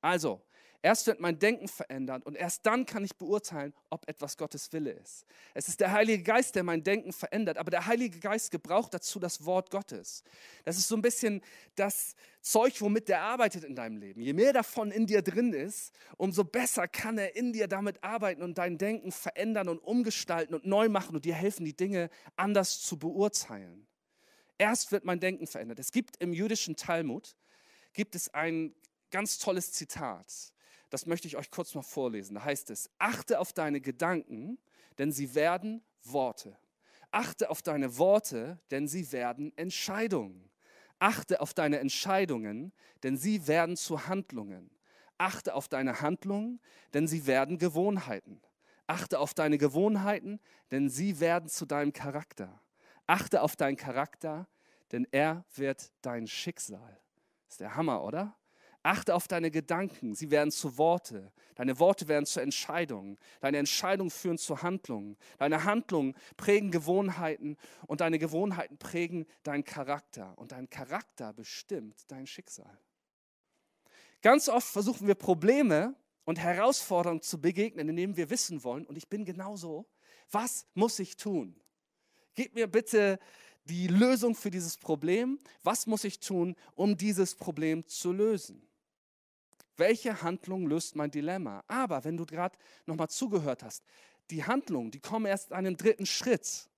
Also, 0.00 0.42
Erst 0.84 1.06
wird 1.06 1.20
mein 1.20 1.38
Denken 1.38 1.68
verändert 1.68 2.26
und 2.26 2.34
erst 2.34 2.66
dann 2.66 2.86
kann 2.86 3.04
ich 3.04 3.14
beurteilen, 3.14 3.72
ob 3.88 4.08
etwas 4.08 4.36
Gottes 4.36 4.72
Wille 4.72 4.90
ist. 4.90 5.24
Es 5.54 5.68
ist 5.68 5.78
der 5.78 5.92
Heilige 5.92 6.24
Geist, 6.24 6.56
der 6.56 6.64
mein 6.64 6.82
Denken 6.82 7.12
verändert, 7.12 7.56
aber 7.56 7.70
der 7.70 7.86
Heilige 7.86 8.18
Geist 8.18 8.50
gebraucht 8.50 8.92
dazu 8.92 9.20
das 9.20 9.44
Wort 9.44 9.70
Gottes. 9.70 10.24
Das 10.64 10.78
ist 10.78 10.88
so 10.88 10.96
ein 10.96 11.02
bisschen 11.02 11.40
das 11.76 12.16
Zeug, 12.40 12.80
womit 12.80 13.08
der 13.08 13.22
arbeitet 13.22 13.62
in 13.62 13.76
deinem 13.76 13.96
Leben. 13.96 14.20
Je 14.20 14.32
mehr 14.32 14.52
davon 14.52 14.90
in 14.90 15.06
dir 15.06 15.22
drin 15.22 15.52
ist, 15.52 15.92
umso 16.16 16.42
besser 16.42 16.88
kann 16.88 17.16
er 17.16 17.36
in 17.36 17.52
dir 17.52 17.68
damit 17.68 18.02
arbeiten 18.02 18.42
und 18.42 18.58
dein 18.58 18.76
Denken 18.76 19.12
verändern 19.12 19.68
und 19.68 19.78
umgestalten 19.78 20.52
und 20.52 20.66
neu 20.66 20.88
machen 20.88 21.14
und 21.14 21.24
dir 21.24 21.34
helfen, 21.34 21.64
die 21.64 21.76
Dinge 21.76 22.10
anders 22.34 22.82
zu 22.82 22.98
beurteilen. 22.98 23.86
Erst 24.58 24.90
wird 24.90 25.04
mein 25.04 25.20
Denken 25.20 25.46
verändert. 25.46 25.78
Es 25.78 25.92
gibt 25.92 26.16
im 26.20 26.32
jüdischen 26.32 26.74
Talmud 26.74 27.36
gibt 27.92 28.16
es 28.16 28.34
ein 28.34 28.74
ganz 29.12 29.38
tolles 29.38 29.70
Zitat. 29.70 30.51
Das 30.92 31.06
möchte 31.06 31.26
ich 31.26 31.38
euch 31.38 31.50
kurz 31.50 31.74
noch 31.74 31.86
vorlesen. 31.86 32.34
Da 32.34 32.44
heißt 32.44 32.68
es, 32.68 32.90
achte 32.98 33.40
auf 33.40 33.54
deine 33.54 33.80
Gedanken, 33.80 34.58
denn 34.98 35.10
sie 35.10 35.34
werden 35.34 35.82
Worte. 36.02 36.58
Achte 37.10 37.48
auf 37.48 37.62
deine 37.62 37.96
Worte, 37.96 38.60
denn 38.70 38.86
sie 38.86 39.10
werden 39.10 39.56
Entscheidungen. 39.56 40.50
Achte 40.98 41.40
auf 41.40 41.54
deine 41.54 41.78
Entscheidungen, 41.78 42.74
denn 43.02 43.16
sie 43.16 43.48
werden 43.48 43.78
zu 43.78 44.06
Handlungen. 44.06 44.70
Achte 45.16 45.54
auf 45.54 45.66
deine 45.66 46.02
Handlungen, 46.02 46.60
denn 46.92 47.08
sie 47.08 47.26
werden 47.26 47.56
Gewohnheiten. 47.56 48.42
Achte 48.86 49.18
auf 49.18 49.32
deine 49.32 49.56
Gewohnheiten, 49.56 50.40
denn 50.72 50.90
sie 50.90 51.20
werden 51.20 51.48
zu 51.48 51.64
deinem 51.64 51.94
Charakter. 51.94 52.60
Achte 53.06 53.40
auf 53.40 53.56
deinen 53.56 53.78
Charakter, 53.78 54.46
denn 54.90 55.08
er 55.10 55.46
wird 55.54 55.90
dein 56.02 56.26
Schicksal. 56.26 57.00
ist 57.48 57.60
der 57.60 57.76
Hammer, 57.76 58.04
oder? 58.04 58.36
Achte 58.82 59.14
auf 59.14 59.28
deine 59.28 59.50
Gedanken, 59.50 60.14
sie 60.14 60.30
werden 60.30 60.50
zu 60.50 60.76
Worte. 60.76 61.32
Deine 61.54 61.78
Worte 61.78 62.08
werden 62.08 62.26
zu 62.26 62.40
Entscheidungen. 62.40 63.16
Deine 63.40 63.58
Entscheidungen 63.58 64.10
führen 64.10 64.38
zu 64.38 64.62
Handlungen. 64.62 65.16
Deine 65.38 65.64
Handlungen 65.64 66.14
prägen 66.36 66.72
Gewohnheiten 66.72 67.56
und 67.86 68.00
deine 68.00 68.18
Gewohnheiten 68.18 68.78
prägen 68.78 69.26
deinen 69.44 69.64
Charakter. 69.64 70.36
Und 70.36 70.50
dein 70.50 70.68
Charakter 70.68 71.32
bestimmt 71.32 72.10
dein 72.10 72.26
Schicksal. 72.26 72.78
Ganz 74.20 74.48
oft 74.48 74.66
versuchen 74.66 75.06
wir 75.06 75.14
Probleme 75.14 75.94
und 76.24 76.38
Herausforderungen 76.38 77.22
zu 77.22 77.40
begegnen, 77.40 77.88
indem 77.88 78.16
wir 78.16 78.30
wissen 78.30 78.64
wollen, 78.64 78.86
und 78.86 78.96
ich 78.96 79.08
bin 79.08 79.24
genauso, 79.24 79.86
was 80.30 80.66
muss 80.74 80.98
ich 80.98 81.16
tun? 81.16 81.60
Gib 82.34 82.54
mir 82.54 82.66
bitte 82.66 83.18
die 83.64 83.86
Lösung 83.86 84.34
für 84.34 84.50
dieses 84.50 84.76
Problem. 84.76 85.38
Was 85.62 85.86
muss 85.86 86.04
ich 86.04 86.20
tun, 86.20 86.56
um 86.74 86.96
dieses 86.96 87.34
Problem 87.34 87.86
zu 87.86 88.12
lösen? 88.12 88.66
Welche 89.82 90.22
Handlung 90.22 90.68
löst 90.68 90.94
mein 90.94 91.10
Dilemma? 91.10 91.64
Aber 91.66 92.04
wenn 92.04 92.16
du 92.16 92.24
gerade 92.24 92.56
nochmal 92.86 93.08
zugehört 93.08 93.64
hast, 93.64 93.82
die 94.30 94.44
Handlungen, 94.44 94.92
die 94.92 95.00
kommen 95.00 95.26
erst 95.26 95.50
an 95.50 95.66
einem 95.66 95.76
dritten 95.76 96.06
Schritt. 96.06 96.68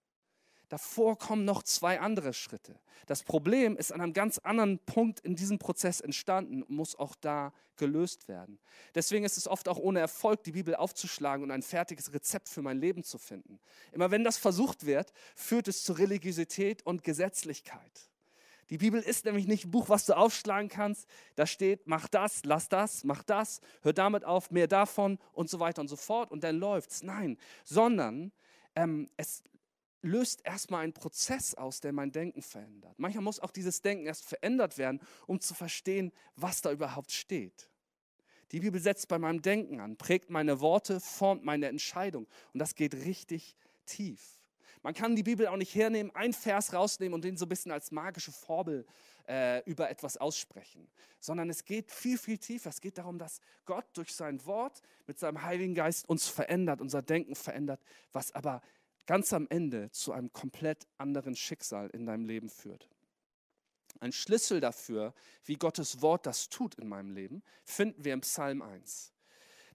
Davor 0.70 1.18
kommen 1.18 1.44
noch 1.44 1.62
zwei 1.62 2.00
andere 2.00 2.32
Schritte. 2.32 2.80
Das 3.06 3.22
Problem 3.22 3.76
ist 3.76 3.92
an 3.92 4.00
einem 4.00 4.14
ganz 4.14 4.38
anderen 4.38 4.78
Punkt 4.78 5.20
in 5.20 5.36
diesem 5.36 5.58
Prozess 5.58 6.00
entstanden 6.00 6.62
und 6.62 6.70
muss 6.74 6.96
auch 6.96 7.14
da 7.16 7.52
gelöst 7.76 8.26
werden. 8.26 8.58
Deswegen 8.94 9.26
ist 9.26 9.36
es 9.36 9.48
oft 9.48 9.68
auch 9.68 9.78
ohne 9.78 10.00
Erfolg, 10.00 10.42
die 10.42 10.52
Bibel 10.52 10.74
aufzuschlagen 10.74 11.44
und 11.44 11.50
ein 11.50 11.62
fertiges 11.62 12.14
Rezept 12.14 12.48
für 12.48 12.62
mein 12.62 12.78
Leben 12.78 13.04
zu 13.04 13.18
finden. 13.18 13.60
Immer 13.92 14.12
wenn 14.12 14.24
das 14.24 14.38
versucht 14.38 14.86
wird, 14.86 15.12
führt 15.36 15.68
es 15.68 15.84
zu 15.84 15.92
Religiosität 15.92 16.86
und 16.86 17.04
Gesetzlichkeit. 17.04 18.13
Die 18.74 18.78
Bibel 18.78 19.00
ist 19.00 19.24
nämlich 19.24 19.46
nicht 19.46 19.66
ein 19.66 19.70
Buch, 19.70 19.88
was 19.88 20.04
du 20.04 20.16
aufschlagen 20.16 20.68
kannst. 20.68 21.08
Da 21.36 21.46
steht, 21.46 21.86
mach 21.86 22.08
das, 22.08 22.44
lass 22.44 22.68
das, 22.68 23.04
mach 23.04 23.22
das, 23.22 23.60
hör 23.82 23.92
damit 23.92 24.24
auf, 24.24 24.50
mehr 24.50 24.66
davon 24.66 25.20
und 25.32 25.48
so 25.48 25.60
weiter 25.60 25.80
und 25.80 25.86
so 25.86 25.94
fort 25.94 26.32
und 26.32 26.42
dann 26.42 26.56
läuft's. 26.56 27.04
Nein, 27.04 27.38
sondern 27.62 28.32
ähm, 28.74 29.08
es 29.16 29.44
löst 30.02 30.44
erstmal 30.44 30.82
einen 30.82 30.92
Prozess 30.92 31.54
aus, 31.54 31.82
der 31.82 31.92
mein 31.92 32.10
Denken 32.10 32.42
verändert. 32.42 32.98
Manchmal 32.98 33.22
muss 33.22 33.38
auch 33.38 33.52
dieses 33.52 33.80
Denken 33.80 34.06
erst 34.06 34.24
verändert 34.24 34.76
werden, 34.76 35.00
um 35.28 35.38
zu 35.38 35.54
verstehen, 35.54 36.10
was 36.34 36.60
da 36.60 36.72
überhaupt 36.72 37.12
steht. 37.12 37.70
Die 38.50 38.58
Bibel 38.58 38.80
setzt 38.80 39.06
bei 39.06 39.20
meinem 39.20 39.40
Denken 39.40 39.78
an, 39.78 39.96
prägt 39.96 40.30
meine 40.30 40.58
Worte, 40.58 40.98
formt 40.98 41.44
meine 41.44 41.68
Entscheidung 41.68 42.26
und 42.52 42.58
das 42.58 42.74
geht 42.74 42.94
richtig 42.94 43.54
tief. 43.86 44.43
Man 44.84 44.92
kann 44.92 45.16
die 45.16 45.22
Bibel 45.22 45.46
auch 45.46 45.56
nicht 45.56 45.74
hernehmen, 45.74 46.14
einen 46.14 46.34
Vers 46.34 46.74
rausnehmen 46.74 47.14
und 47.14 47.24
den 47.24 47.38
so 47.38 47.46
ein 47.46 47.48
bisschen 47.48 47.72
als 47.72 47.90
magische 47.90 48.32
Formel 48.32 48.84
äh, 49.26 49.62
über 49.64 49.88
etwas 49.88 50.18
aussprechen, 50.18 50.86
sondern 51.20 51.48
es 51.48 51.64
geht 51.64 51.90
viel, 51.90 52.18
viel 52.18 52.36
tiefer. 52.36 52.68
Es 52.68 52.82
geht 52.82 52.98
darum, 52.98 53.18
dass 53.18 53.40
Gott 53.64 53.86
durch 53.94 54.14
sein 54.14 54.44
Wort 54.44 54.82
mit 55.06 55.18
seinem 55.18 55.42
Heiligen 55.42 55.74
Geist 55.74 56.06
uns 56.06 56.28
verändert, 56.28 56.82
unser 56.82 57.00
Denken 57.00 57.34
verändert, 57.34 57.80
was 58.12 58.34
aber 58.34 58.60
ganz 59.06 59.32
am 59.32 59.46
Ende 59.48 59.90
zu 59.90 60.12
einem 60.12 60.30
komplett 60.34 60.86
anderen 60.98 61.34
Schicksal 61.34 61.88
in 61.88 62.04
deinem 62.04 62.26
Leben 62.26 62.50
führt. 62.50 62.86
Ein 64.00 64.12
Schlüssel 64.12 64.60
dafür, 64.60 65.14
wie 65.46 65.56
Gottes 65.56 66.02
Wort 66.02 66.26
das 66.26 66.50
tut 66.50 66.74
in 66.74 66.88
meinem 66.88 67.10
Leben, 67.10 67.42
finden 67.64 68.04
wir 68.04 68.12
im 68.12 68.20
Psalm 68.20 68.60
1. 68.60 69.13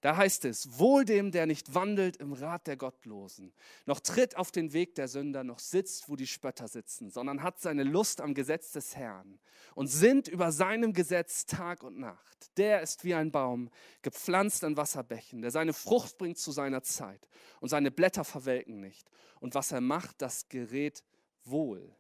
Da 0.01 0.15
heißt 0.15 0.46
es, 0.46 0.79
wohl 0.79 1.03
dem, 1.03 1.32
der 1.32 1.46
nicht 1.46 1.74
wandelt 1.74 2.18
im 2.18 2.32
Rat 2.32 2.68
der 2.68 2.77
Gottlosen, 2.77 3.53
noch 3.86 4.00
tritt 4.00 4.38
auf 4.38 4.51
den 4.51 4.72
Weg 4.72 4.96
der 4.96 5.10
Sünder, 5.10 5.44
noch 5.44 5.60
sitzt, 5.60 6.08
wo 6.08 6.15
die 6.15 6.27
Spötter 6.27 6.70
sitzen, 6.70 7.10
sondern 7.10 7.44
hat 7.44 7.60
seine 7.60 7.84
Lust 7.84 8.22
am 8.22 8.34
Gesetz 8.34 8.72
des 8.72 8.96
Herrn 8.96 9.39
und 9.75 9.88
sinnt 9.88 10.29
über 10.29 10.53
seinem 10.53 10.94
Gesetz 10.94 11.46
Tag 11.46 11.84
und 11.84 12.00
Nacht. 12.00 12.58
Der 12.58 12.82
ist 12.82 13.03
wie 13.03 13.13
ein 13.13 13.32
Baum, 13.32 13.70
gepflanzt 14.01 14.63
an 14.63 14.77
Wasserbächen, 14.77 15.41
der 15.41 15.51
seine 15.51 15.74
Frucht 15.74 16.18
bringt 16.18 16.38
zu 16.38 16.51
seiner 16.51 16.82
Zeit 16.82 17.27
und 17.60 17.68
seine 17.68 17.91
Blätter 17.91 18.24
verwelken 18.24 18.79
nicht. 18.79 19.10
Und 19.41 19.53
was 19.53 19.74
er 19.74 19.82
macht, 19.82 20.22
das 20.22 20.48
gerät 20.48 21.03
wohl 21.44 21.94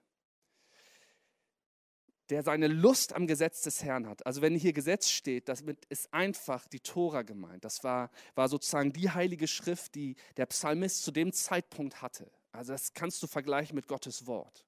der 2.29 2.43
seine 2.43 2.67
Lust 2.67 3.13
am 3.13 3.27
Gesetz 3.27 3.61
des 3.61 3.83
Herrn 3.83 4.07
hat. 4.07 4.25
Also 4.25 4.41
wenn 4.41 4.55
hier 4.55 4.73
Gesetz 4.73 5.09
steht, 5.09 5.49
damit 5.49 5.85
ist 5.85 6.13
einfach 6.13 6.67
die 6.67 6.79
Tora 6.79 7.23
gemeint. 7.23 7.65
Das 7.65 7.83
war, 7.83 8.11
war 8.35 8.47
sozusagen 8.47 8.93
die 8.93 9.09
heilige 9.09 9.47
Schrift, 9.47 9.95
die 9.95 10.15
der 10.37 10.45
Psalmist 10.45 11.03
zu 11.03 11.11
dem 11.11 11.33
Zeitpunkt 11.33 12.01
hatte. 12.01 12.29
Also 12.51 12.73
das 12.73 12.93
kannst 12.93 13.21
du 13.23 13.27
vergleichen 13.27 13.75
mit 13.75 13.87
Gottes 13.87 14.27
Wort. 14.27 14.65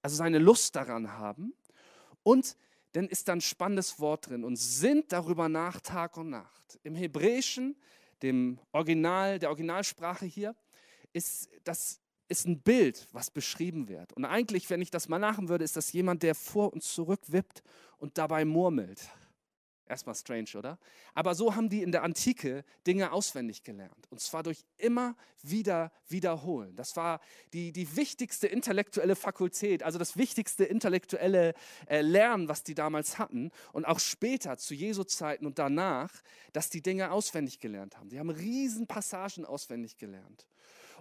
Also 0.00 0.16
seine 0.16 0.38
Lust 0.38 0.76
daran 0.76 1.12
haben 1.12 1.54
und 2.22 2.56
dann 2.92 3.08
ist 3.08 3.28
da 3.28 3.32
ein 3.32 3.40
spannendes 3.40 3.98
Wort 4.00 4.28
drin 4.28 4.44
und 4.44 4.56
sind 4.56 5.12
darüber 5.12 5.48
nach 5.48 5.80
Tag 5.80 6.16
und 6.16 6.30
Nacht. 6.30 6.78
Im 6.82 6.94
Hebräischen, 6.94 7.76
dem 8.22 8.58
Original, 8.72 9.38
der 9.38 9.48
Originalsprache 9.48 10.26
hier, 10.26 10.54
ist 11.12 11.48
das 11.64 12.01
ist 12.32 12.46
ein 12.46 12.60
Bild, 12.60 13.06
was 13.12 13.30
beschrieben 13.30 13.88
wird. 13.88 14.12
Und 14.14 14.24
eigentlich, 14.24 14.68
wenn 14.70 14.80
ich 14.82 14.90
das 14.90 15.08
mal 15.08 15.20
machen 15.20 15.48
würde, 15.48 15.64
ist 15.64 15.76
das 15.76 15.92
jemand, 15.92 16.22
der 16.22 16.34
vor 16.34 16.72
und 16.72 16.82
zurück 16.82 17.20
wippt 17.28 17.62
und 17.98 18.18
dabei 18.18 18.44
murmelt. 18.44 19.00
Erstmal 19.88 20.14
strange, 20.14 20.50
oder? 20.56 20.78
Aber 21.12 21.34
so 21.34 21.54
haben 21.54 21.68
die 21.68 21.82
in 21.82 21.92
der 21.92 22.02
Antike 22.02 22.64
Dinge 22.86 23.12
auswendig 23.12 23.62
gelernt. 23.64 24.06
Und 24.10 24.20
zwar 24.20 24.42
durch 24.42 24.64
immer 24.78 25.16
wieder 25.42 25.92
wiederholen. 26.08 26.74
Das 26.76 26.96
war 26.96 27.20
die, 27.52 27.72
die 27.72 27.96
wichtigste 27.96 28.46
intellektuelle 28.46 29.16
Fakultät, 29.16 29.82
also 29.82 29.98
das 29.98 30.16
wichtigste 30.16 30.64
intellektuelle 30.64 31.54
äh, 31.86 32.00
Lernen, 32.00 32.48
was 32.48 32.62
die 32.62 32.74
damals 32.74 33.18
hatten. 33.18 33.50
Und 33.72 33.84
auch 33.84 33.98
später, 33.98 34.56
zu 34.56 34.74
Jesu 34.74 35.04
Zeiten 35.04 35.46
und 35.46 35.58
danach, 35.58 36.12
dass 36.52 36.70
die 36.70 36.80
Dinge 36.82 37.10
auswendig 37.10 37.58
gelernt 37.58 37.98
haben. 37.98 38.08
Die 38.08 38.18
haben 38.18 38.30
riesen 38.30 38.86
Passagen 38.86 39.44
auswendig 39.44 39.98
gelernt. 39.98 40.46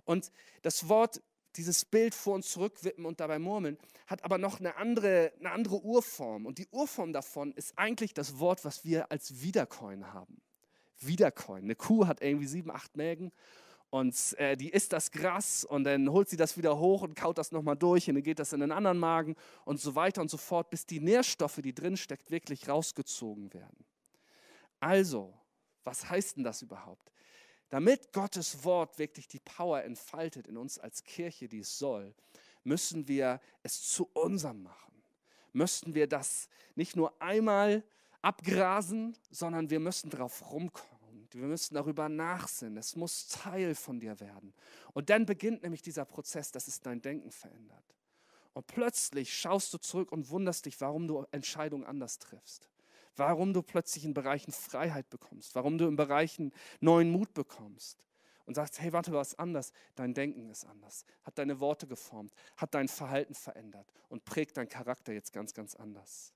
Und 0.05 0.31
das 0.63 0.89
Wort 0.89 1.21
dieses 1.57 1.85
Bild 1.85 2.15
vor 2.15 2.35
und 2.35 2.43
zurück 2.43 2.83
wippen 2.83 3.05
und 3.05 3.19
dabei 3.19 3.39
murmeln, 3.39 3.77
hat 4.07 4.23
aber 4.23 4.37
noch 4.37 4.59
eine 4.59 4.77
andere, 4.77 5.31
eine 5.39 5.51
andere 5.51 5.81
Urform. 5.81 6.45
Und 6.45 6.57
die 6.57 6.67
Urform 6.71 7.13
davon 7.13 7.51
ist 7.53 7.77
eigentlich 7.77 8.13
das 8.13 8.39
Wort, 8.39 8.65
was 8.65 8.83
wir 8.85 9.11
als 9.11 9.41
Wiedercoin 9.41 10.13
haben. 10.13 10.41
Wiedercoin. 10.99 11.63
Eine 11.63 11.75
Kuh 11.75 12.07
hat 12.07 12.21
irgendwie 12.21 12.47
sieben, 12.47 12.71
acht 12.71 12.95
Mägen 12.95 13.31
und 13.91 14.15
äh, 14.37 14.55
die 14.55 14.69
isst 14.69 14.93
das 14.93 15.11
Gras 15.11 15.65
und 15.65 15.83
dann 15.83 16.09
holt 16.09 16.29
sie 16.29 16.37
das 16.37 16.55
wieder 16.57 16.79
hoch 16.79 17.01
und 17.01 17.15
kaut 17.15 17.37
das 17.37 17.51
nochmal 17.51 17.75
durch 17.75 18.07
und 18.07 18.15
dann 18.15 18.23
geht 18.23 18.39
das 18.39 18.53
in 18.53 18.61
den 18.61 18.71
anderen 18.71 18.97
Magen 18.97 19.35
und 19.65 19.81
so 19.81 19.95
weiter 19.95 20.21
und 20.21 20.31
so 20.31 20.37
fort, 20.37 20.69
bis 20.69 20.85
die 20.85 21.01
Nährstoffe, 21.01 21.59
die 21.61 21.75
drin 21.75 21.97
steckt, 21.97 22.31
wirklich 22.31 22.69
rausgezogen 22.69 23.53
werden. 23.53 23.85
Also, 24.79 25.33
was 25.83 26.09
heißt 26.09 26.37
denn 26.37 26.43
das 26.45 26.61
überhaupt? 26.61 27.11
Damit 27.71 28.11
Gottes 28.11 28.65
Wort 28.65 28.99
wirklich 28.99 29.29
die 29.29 29.39
Power 29.39 29.81
entfaltet 29.81 30.45
in 30.45 30.57
uns 30.57 30.77
als 30.77 31.05
Kirche, 31.05 31.47
die 31.47 31.59
es 31.59 31.79
soll, 31.79 32.13
müssen 32.65 33.07
wir 33.07 33.39
es 33.63 33.81
zu 33.81 34.09
unserem 34.13 34.63
machen. 34.63 35.01
Müssten 35.53 35.95
wir 35.95 36.07
das 36.07 36.49
nicht 36.75 36.97
nur 36.97 37.19
einmal 37.21 37.85
abgrasen, 38.21 39.17
sondern 39.29 39.69
wir 39.69 39.79
müssen 39.79 40.09
darauf 40.09 40.51
rumkommen. 40.51 41.29
Wir 41.31 41.47
müssen 41.47 41.75
darüber 41.75 42.09
nachsinnen. 42.09 42.75
Es 42.75 42.97
muss 42.97 43.29
Teil 43.29 43.73
von 43.73 44.01
dir 44.01 44.19
werden. 44.19 44.53
Und 44.91 45.09
dann 45.09 45.25
beginnt 45.25 45.63
nämlich 45.63 45.81
dieser 45.81 46.03
Prozess, 46.03 46.51
dass 46.51 46.67
es 46.67 46.81
dein 46.81 47.01
Denken 47.01 47.31
verändert. 47.31 47.95
Und 48.51 48.67
plötzlich 48.67 49.33
schaust 49.33 49.73
du 49.73 49.77
zurück 49.77 50.11
und 50.11 50.29
wunderst 50.29 50.65
dich, 50.65 50.81
warum 50.81 51.07
du 51.07 51.25
Entscheidungen 51.31 51.85
anders 51.85 52.19
triffst 52.19 52.69
warum 53.15 53.53
du 53.53 53.61
plötzlich 53.61 54.05
in 54.05 54.13
Bereichen 54.13 54.51
Freiheit 54.51 55.09
bekommst, 55.09 55.55
warum 55.55 55.77
du 55.77 55.87
in 55.87 55.95
Bereichen 55.95 56.51
neuen 56.79 57.11
Mut 57.11 57.33
bekommst 57.33 58.03
und 58.45 58.55
sagst, 58.55 58.81
hey, 58.81 58.91
warte, 58.93 59.11
was 59.13 59.37
anders. 59.37 59.71
Dein 59.95 60.13
Denken 60.13 60.49
ist 60.49 60.65
anders, 60.65 61.05
hat 61.23 61.37
deine 61.37 61.59
Worte 61.59 61.87
geformt, 61.87 62.33
hat 62.57 62.73
dein 62.73 62.87
Verhalten 62.87 63.33
verändert 63.33 63.91
und 64.09 64.25
prägt 64.25 64.57
deinen 64.57 64.69
Charakter 64.69 65.13
jetzt 65.13 65.33
ganz, 65.33 65.53
ganz 65.53 65.75
anders. 65.75 66.33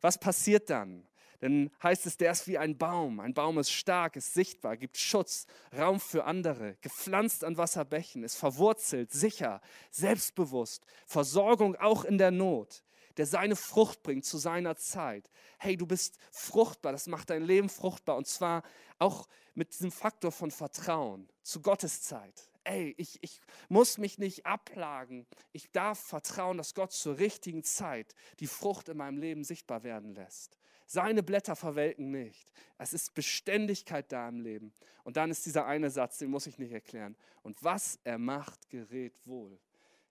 Was 0.00 0.18
passiert 0.18 0.68
dann? 0.70 1.06
Dann 1.40 1.70
heißt 1.82 2.06
es, 2.06 2.16
der 2.16 2.32
ist 2.32 2.46
wie 2.46 2.58
ein 2.58 2.78
Baum. 2.78 3.20
Ein 3.20 3.34
Baum 3.34 3.58
ist 3.58 3.70
stark, 3.70 4.16
ist 4.16 4.34
sichtbar, 4.34 4.76
gibt 4.76 4.96
Schutz, 4.96 5.46
Raum 5.76 6.00
für 6.00 6.24
andere, 6.24 6.76
gepflanzt 6.80 7.44
an 7.44 7.56
Wasserbächen, 7.56 8.22
ist 8.22 8.36
verwurzelt, 8.36 9.12
sicher, 9.12 9.60
selbstbewusst, 9.90 10.86
Versorgung 11.06 11.76
auch 11.76 12.04
in 12.04 12.18
der 12.18 12.30
Not 12.30 12.82
der 13.16 13.26
seine 13.26 13.56
Frucht 13.56 14.02
bringt 14.02 14.24
zu 14.24 14.38
seiner 14.38 14.76
Zeit. 14.76 15.30
Hey, 15.58 15.76
du 15.76 15.86
bist 15.86 16.18
fruchtbar, 16.32 16.92
das 16.92 17.06
macht 17.06 17.30
dein 17.30 17.44
Leben 17.44 17.68
fruchtbar 17.68 18.16
und 18.16 18.26
zwar 18.26 18.62
auch 18.98 19.28
mit 19.54 19.72
diesem 19.72 19.92
Faktor 19.92 20.32
von 20.32 20.50
Vertrauen 20.50 21.28
zu 21.42 21.62
Gottes 21.62 22.02
Zeit. 22.02 22.50
Ey, 22.64 22.94
ich, 22.96 23.18
ich 23.22 23.40
muss 23.68 23.98
mich 23.98 24.18
nicht 24.18 24.46
abplagen. 24.46 25.26
Ich 25.52 25.70
darf 25.70 25.98
vertrauen, 25.98 26.56
dass 26.56 26.74
Gott 26.74 26.92
zur 26.92 27.18
richtigen 27.18 27.62
Zeit 27.62 28.14
die 28.40 28.46
Frucht 28.46 28.88
in 28.88 28.96
meinem 28.96 29.18
Leben 29.18 29.44
sichtbar 29.44 29.82
werden 29.82 30.14
lässt. 30.14 30.58
Seine 30.86 31.22
Blätter 31.22 31.56
verwelken 31.56 32.10
nicht. 32.10 32.52
Es 32.78 32.92
ist 32.92 33.14
Beständigkeit 33.14 34.10
da 34.12 34.28
im 34.28 34.40
Leben. 34.40 34.72
Und 35.02 35.16
dann 35.16 35.30
ist 35.30 35.44
dieser 35.44 35.66
eine 35.66 35.90
Satz, 35.90 36.18
den 36.18 36.30
muss 36.30 36.46
ich 36.46 36.58
nicht 36.58 36.72
erklären. 36.72 37.16
Und 37.42 37.62
was 37.62 37.98
er 38.04 38.18
macht, 38.18 38.68
gerät 38.70 39.14
wohl. 39.26 39.58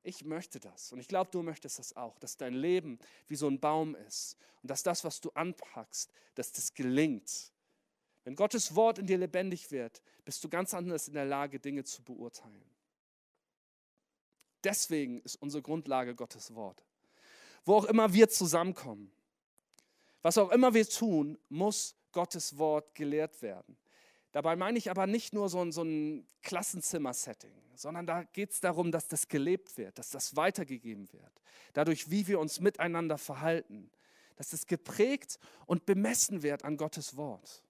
Ich 0.03 0.25
möchte 0.25 0.59
das 0.59 0.91
und 0.91 0.99
ich 0.99 1.07
glaube, 1.07 1.31
du 1.31 1.41
möchtest 1.41 1.79
das 1.79 1.95
auch, 1.95 2.17
dass 2.19 2.37
dein 2.37 2.53
Leben 2.53 2.99
wie 3.27 3.37
so 3.37 3.47
ein 3.47 3.59
Baum 3.59 3.95
ist 3.95 4.37
und 4.61 4.69
dass 4.69 4.83
das, 4.83 5.03
was 5.03 5.21
du 5.21 5.31
anpackst, 5.31 6.11
dass 6.35 6.51
das 6.51 6.73
gelingt. 6.73 7.51
Wenn 8.25 8.35
Gottes 8.35 8.75
Wort 8.75 8.99
in 8.99 9.07
dir 9.07 9.17
lebendig 9.17 9.71
wird, 9.71 10.01
bist 10.25 10.43
du 10.43 10.49
ganz 10.49 10.73
anders 10.73 11.07
in 11.07 11.13
der 11.13 11.25
Lage, 11.25 11.59
Dinge 11.59 11.83
zu 11.83 12.03
beurteilen. 12.03 12.63
Deswegen 14.63 15.21
ist 15.21 15.35
unsere 15.35 15.61
Grundlage 15.61 16.15
Gottes 16.15 16.53
Wort. 16.53 16.83
Wo 17.65 17.75
auch 17.75 17.85
immer 17.85 18.13
wir 18.13 18.29
zusammenkommen, 18.29 19.11
was 20.21 20.37
auch 20.37 20.51
immer 20.51 20.73
wir 20.73 20.87
tun, 20.87 21.37
muss 21.49 21.95
Gottes 22.11 22.57
Wort 22.57 22.95
gelehrt 22.95 23.41
werden. 23.41 23.77
Dabei 24.33 24.55
meine 24.55 24.79
ich 24.79 24.89
aber 24.89 25.05
nicht 25.05 25.31
nur 25.33 25.47
so 25.47 25.61
ein, 25.61 25.71
so 25.71 25.83
ein 25.83 26.27
Klassenzimmer-Setting, 26.41 27.53
sondern 27.75 28.07
da 28.07 28.23
geht 28.23 28.51
es 28.51 28.59
darum, 28.59 28.91
dass 28.91 29.07
das 29.07 29.27
gelebt 29.27 29.77
wird, 29.77 29.99
dass 29.99 30.09
das 30.09 30.35
weitergegeben 30.35 31.07
wird. 31.13 31.41
Dadurch, 31.73 32.09
wie 32.09 32.27
wir 32.27 32.39
uns 32.39 32.59
miteinander 32.59 33.19
verhalten, 33.19 33.91
dass 34.35 34.49
das 34.49 34.65
geprägt 34.65 35.37
und 35.67 35.85
bemessen 35.85 36.41
wird 36.41 36.65
an 36.65 36.77
Gottes 36.77 37.15
Wort. 37.15 37.63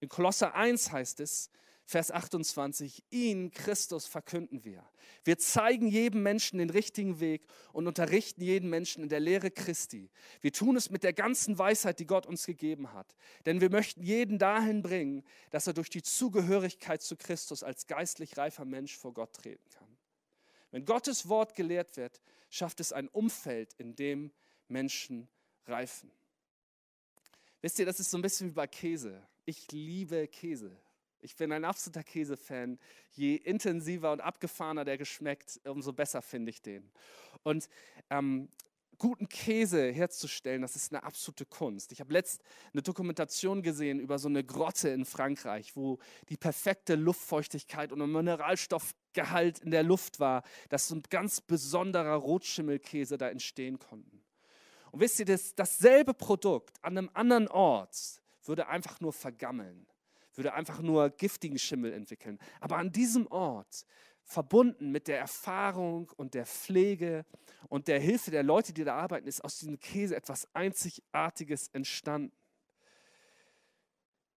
In 0.00 0.08
Kolosser 0.08 0.54
1 0.54 0.90
heißt 0.90 1.20
es, 1.20 1.48
Vers 1.90 2.12
28, 2.12 3.02
ihn, 3.10 3.50
Christus, 3.50 4.06
verkünden 4.06 4.64
wir. 4.64 4.88
Wir 5.24 5.38
zeigen 5.38 5.88
jedem 5.88 6.22
Menschen 6.22 6.60
den 6.60 6.70
richtigen 6.70 7.18
Weg 7.18 7.42
und 7.72 7.88
unterrichten 7.88 8.42
jeden 8.42 8.70
Menschen 8.70 9.02
in 9.02 9.08
der 9.08 9.18
Lehre 9.18 9.50
Christi. 9.50 10.08
Wir 10.40 10.52
tun 10.52 10.76
es 10.76 10.90
mit 10.90 11.02
der 11.02 11.12
ganzen 11.12 11.58
Weisheit, 11.58 11.98
die 11.98 12.06
Gott 12.06 12.26
uns 12.26 12.46
gegeben 12.46 12.92
hat. 12.92 13.16
Denn 13.44 13.60
wir 13.60 13.70
möchten 13.70 14.04
jeden 14.04 14.38
dahin 14.38 14.82
bringen, 14.82 15.24
dass 15.50 15.66
er 15.66 15.72
durch 15.72 15.90
die 15.90 16.04
Zugehörigkeit 16.04 17.02
zu 17.02 17.16
Christus 17.16 17.64
als 17.64 17.88
geistlich 17.88 18.36
reifer 18.36 18.64
Mensch 18.64 18.96
vor 18.96 19.12
Gott 19.12 19.32
treten 19.32 19.68
kann. 19.70 19.98
Wenn 20.70 20.84
Gottes 20.84 21.28
Wort 21.28 21.56
gelehrt 21.56 21.96
wird, 21.96 22.20
schafft 22.50 22.78
es 22.78 22.92
ein 22.92 23.08
Umfeld, 23.08 23.74
in 23.78 23.96
dem 23.96 24.30
Menschen 24.68 25.26
reifen. 25.66 26.12
Wisst 27.62 27.80
ihr, 27.80 27.86
das 27.86 27.98
ist 27.98 28.12
so 28.12 28.16
ein 28.16 28.22
bisschen 28.22 28.50
wie 28.50 28.54
bei 28.54 28.68
Käse. 28.68 29.26
Ich 29.44 29.72
liebe 29.72 30.28
Käse. 30.28 30.70
Ich 31.22 31.36
bin 31.36 31.52
ein 31.52 31.64
absoluter 31.64 32.02
Käsefan. 32.02 32.78
Je 33.12 33.34
intensiver 33.34 34.12
und 34.12 34.20
abgefahrener 34.20 34.84
der 34.84 34.98
geschmeckt, 34.98 35.60
umso 35.64 35.92
besser 35.92 36.22
finde 36.22 36.50
ich 36.50 36.62
den. 36.62 36.90
Und 37.42 37.68
ähm, 38.10 38.48
guten 39.00 39.28
Käse 39.28 39.90
herzustellen, 39.90 40.62
das 40.62 40.76
ist 40.76 40.92
eine 40.92 41.02
absolute 41.02 41.46
Kunst. 41.46 41.90
Ich 41.90 42.00
habe 42.00 42.12
letzt 42.12 42.42
eine 42.72 42.82
Dokumentation 42.82 43.62
gesehen 43.62 43.98
über 43.98 44.18
so 44.18 44.28
eine 44.28 44.44
Grotte 44.44 44.90
in 44.90 45.04
Frankreich, 45.04 45.74
wo 45.74 45.98
die 46.28 46.36
perfekte 46.36 46.94
Luftfeuchtigkeit 46.94 47.92
und 47.92 48.02
ein 48.02 48.12
Mineralstoffgehalt 48.12 49.60
in 49.60 49.70
der 49.70 49.82
Luft 49.82 50.20
war, 50.20 50.42
dass 50.68 50.88
so 50.88 50.96
ein 50.96 51.02
ganz 51.08 51.40
besonderer 51.40 52.14
Rotschimmelkäse 52.14 53.16
da 53.16 53.28
entstehen 53.30 53.78
konnten. 53.78 54.22
Und 54.92 55.00
wisst 55.00 55.18
ihr, 55.18 55.26
das, 55.26 55.54
dasselbe 55.54 56.12
Produkt 56.12 56.76
an 56.82 56.98
einem 56.98 57.10
anderen 57.14 57.48
Ort 57.48 58.20
würde 58.44 58.68
einfach 58.68 59.00
nur 59.00 59.12
vergammeln 59.12 59.86
würde 60.40 60.54
einfach 60.54 60.80
nur 60.80 61.10
giftigen 61.10 61.58
Schimmel 61.58 61.92
entwickeln. 61.92 62.38
Aber 62.60 62.78
an 62.78 62.90
diesem 62.90 63.26
Ort, 63.28 63.84
verbunden 64.30 64.90
mit 64.90 65.08
der 65.08 65.18
Erfahrung 65.18 66.10
und 66.16 66.34
der 66.34 66.46
Pflege 66.46 67.26
und 67.68 67.88
der 67.88 67.98
Hilfe 67.98 68.30
der 68.30 68.42
Leute, 68.42 68.72
die 68.72 68.84
da 68.84 68.96
arbeiten, 68.96 69.26
ist 69.26 69.44
aus 69.44 69.58
diesem 69.58 69.78
Käse 69.78 70.16
etwas 70.16 70.48
Einzigartiges 70.54 71.68
entstanden. 71.68 72.32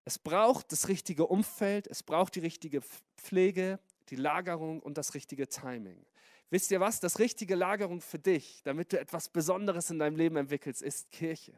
Es 0.04 0.18
braucht 0.18 0.72
das 0.72 0.88
richtige 0.88 1.26
Umfeld, 1.26 1.86
es 1.86 2.02
braucht 2.02 2.34
die 2.34 2.40
richtige 2.40 2.82
Pflege, 3.16 3.78
die 4.10 4.16
Lagerung 4.16 4.80
und 4.80 4.98
das 4.98 5.14
richtige 5.14 5.48
Timing. 5.48 6.04
Wisst 6.50 6.70
ihr 6.70 6.80
was? 6.80 7.00
Das 7.00 7.18
richtige 7.18 7.54
Lagerung 7.54 8.00
für 8.00 8.18
dich, 8.18 8.62
damit 8.64 8.92
du 8.92 9.00
etwas 9.00 9.28
Besonderes 9.28 9.90
in 9.90 9.98
deinem 9.98 10.16
Leben 10.16 10.36
entwickelst, 10.36 10.82
ist 10.82 11.10
Kirche. 11.10 11.54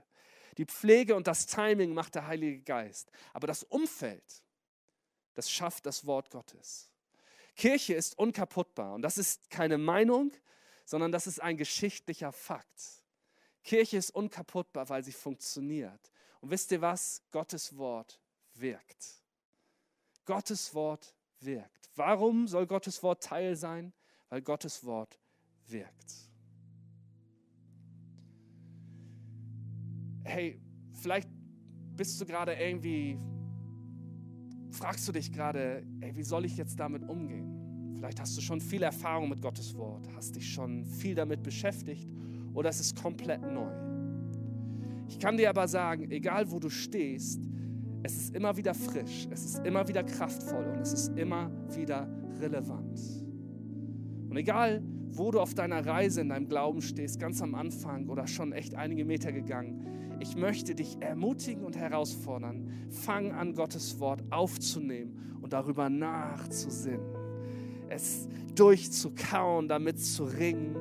Die 0.58 0.64
Pflege 0.64 1.14
und 1.14 1.26
das 1.26 1.46
Timing 1.46 1.94
macht 1.94 2.14
der 2.14 2.26
Heilige 2.26 2.60
Geist. 2.62 3.10
Aber 3.32 3.46
das 3.46 3.62
Umfeld, 3.64 4.42
das 5.34 5.50
schafft 5.50 5.86
das 5.86 6.06
Wort 6.06 6.30
Gottes. 6.30 6.90
Kirche 7.54 7.94
ist 7.94 8.18
unkaputtbar 8.18 8.94
und 8.94 9.02
das 9.02 9.18
ist 9.18 9.50
keine 9.50 9.78
Meinung, 9.78 10.32
sondern 10.84 11.12
das 11.12 11.26
ist 11.26 11.40
ein 11.42 11.56
geschichtlicher 11.56 12.32
Fakt. 12.32 13.02
Kirche 13.64 13.96
ist 13.96 14.10
unkaputtbar, 14.10 14.88
weil 14.88 15.02
sie 15.02 15.12
funktioniert. 15.12 16.12
Und 16.40 16.50
wisst 16.50 16.70
ihr 16.70 16.80
was? 16.80 17.22
Gottes 17.32 17.76
Wort 17.76 18.20
wirkt. 18.54 19.22
Gottes 20.24 20.74
Wort 20.74 21.14
wirkt. 21.40 21.90
Warum 21.96 22.46
soll 22.46 22.66
Gottes 22.66 23.02
Wort 23.02 23.22
Teil 23.22 23.56
sein? 23.56 23.92
weil 24.28 24.42
Gottes 24.42 24.84
Wort 24.84 25.18
wirkt. 25.66 26.28
Hey, 30.28 30.60
vielleicht 30.92 31.30
bist 31.96 32.20
du 32.20 32.26
gerade 32.26 32.52
irgendwie, 32.54 33.16
fragst 34.72 35.06
du 35.06 35.12
dich 35.12 35.30
gerade, 35.30 35.86
ey, 36.00 36.16
wie 36.16 36.24
soll 36.24 36.44
ich 36.44 36.56
jetzt 36.56 36.80
damit 36.80 37.08
umgehen? 37.08 37.92
Vielleicht 37.94 38.20
hast 38.20 38.36
du 38.36 38.40
schon 38.40 38.60
viel 38.60 38.82
Erfahrung 38.82 39.28
mit 39.28 39.40
Gottes 39.40 39.76
Wort, 39.76 40.08
hast 40.16 40.34
dich 40.34 40.52
schon 40.52 40.84
viel 40.84 41.14
damit 41.14 41.44
beschäftigt 41.44 42.08
oder 42.54 42.70
es 42.70 42.80
ist 42.80 43.00
komplett 43.00 43.40
neu. 43.42 43.70
Ich 45.06 45.20
kann 45.20 45.36
dir 45.36 45.48
aber 45.48 45.68
sagen, 45.68 46.10
egal 46.10 46.50
wo 46.50 46.58
du 46.58 46.70
stehst, 46.70 47.40
es 48.02 48.16
ist 48.16 48.34
immer 48.34 48.56
wieder 48.56 48.74
frisch, 48.74 49.28
es 49.30 49.44
ist 49.44 49.64
immer 49.64 49.86
wieder 49.86 50.02
kraftvoll 50.02 50.66
und 50.66 50.80
es 50.80 50.92
ist 50.92 51.16
immer 51.16 51.52
wieder 51.76 52.08
relevant. 52.40 53.00
Und 54.28 54.36
egal, 54.36 54.82
wo 55.12 55.30
du 55.30 55.40
auf 55.40 55.54
deiner 55.54 55.86
Reise 55.86 56.20
in 56.20 56.30
deinem 56.30 56.48
Glauben 56.48 56.82
stehst, 56.82 57.20
ganz 57.20 57.40
am 57.40 57.54
Anfang 57.54 58.08
oder 58.08 58.26
schon 58.26 58.52
echt 58.52 58.74
einige 58.74 59.04
Meter 59.04 59.30
gegangen, 59.30 59.86
ich 60.20 60.36
möchte 60.36 60.74
dich 60.74 60.96
ermutigen 61.00 61.64
und 61.64 61.76
herausfordern, 61.76 62.70
fang 62.90 63.32
an, 63.32 63.54
Gottes 63.54 64.00
Wort 64.00 64.22
aufzunehmen 64.30 65.38
und 65.42 65.52
darüber 65.52 65.88
nachzusinnen. 65.88 67.06
Es 67.88 68.28
durchzukauen, 68.54 69.68
damit 69.68 70.00
zu 70.00 70.24
ringen, 70.24 70.76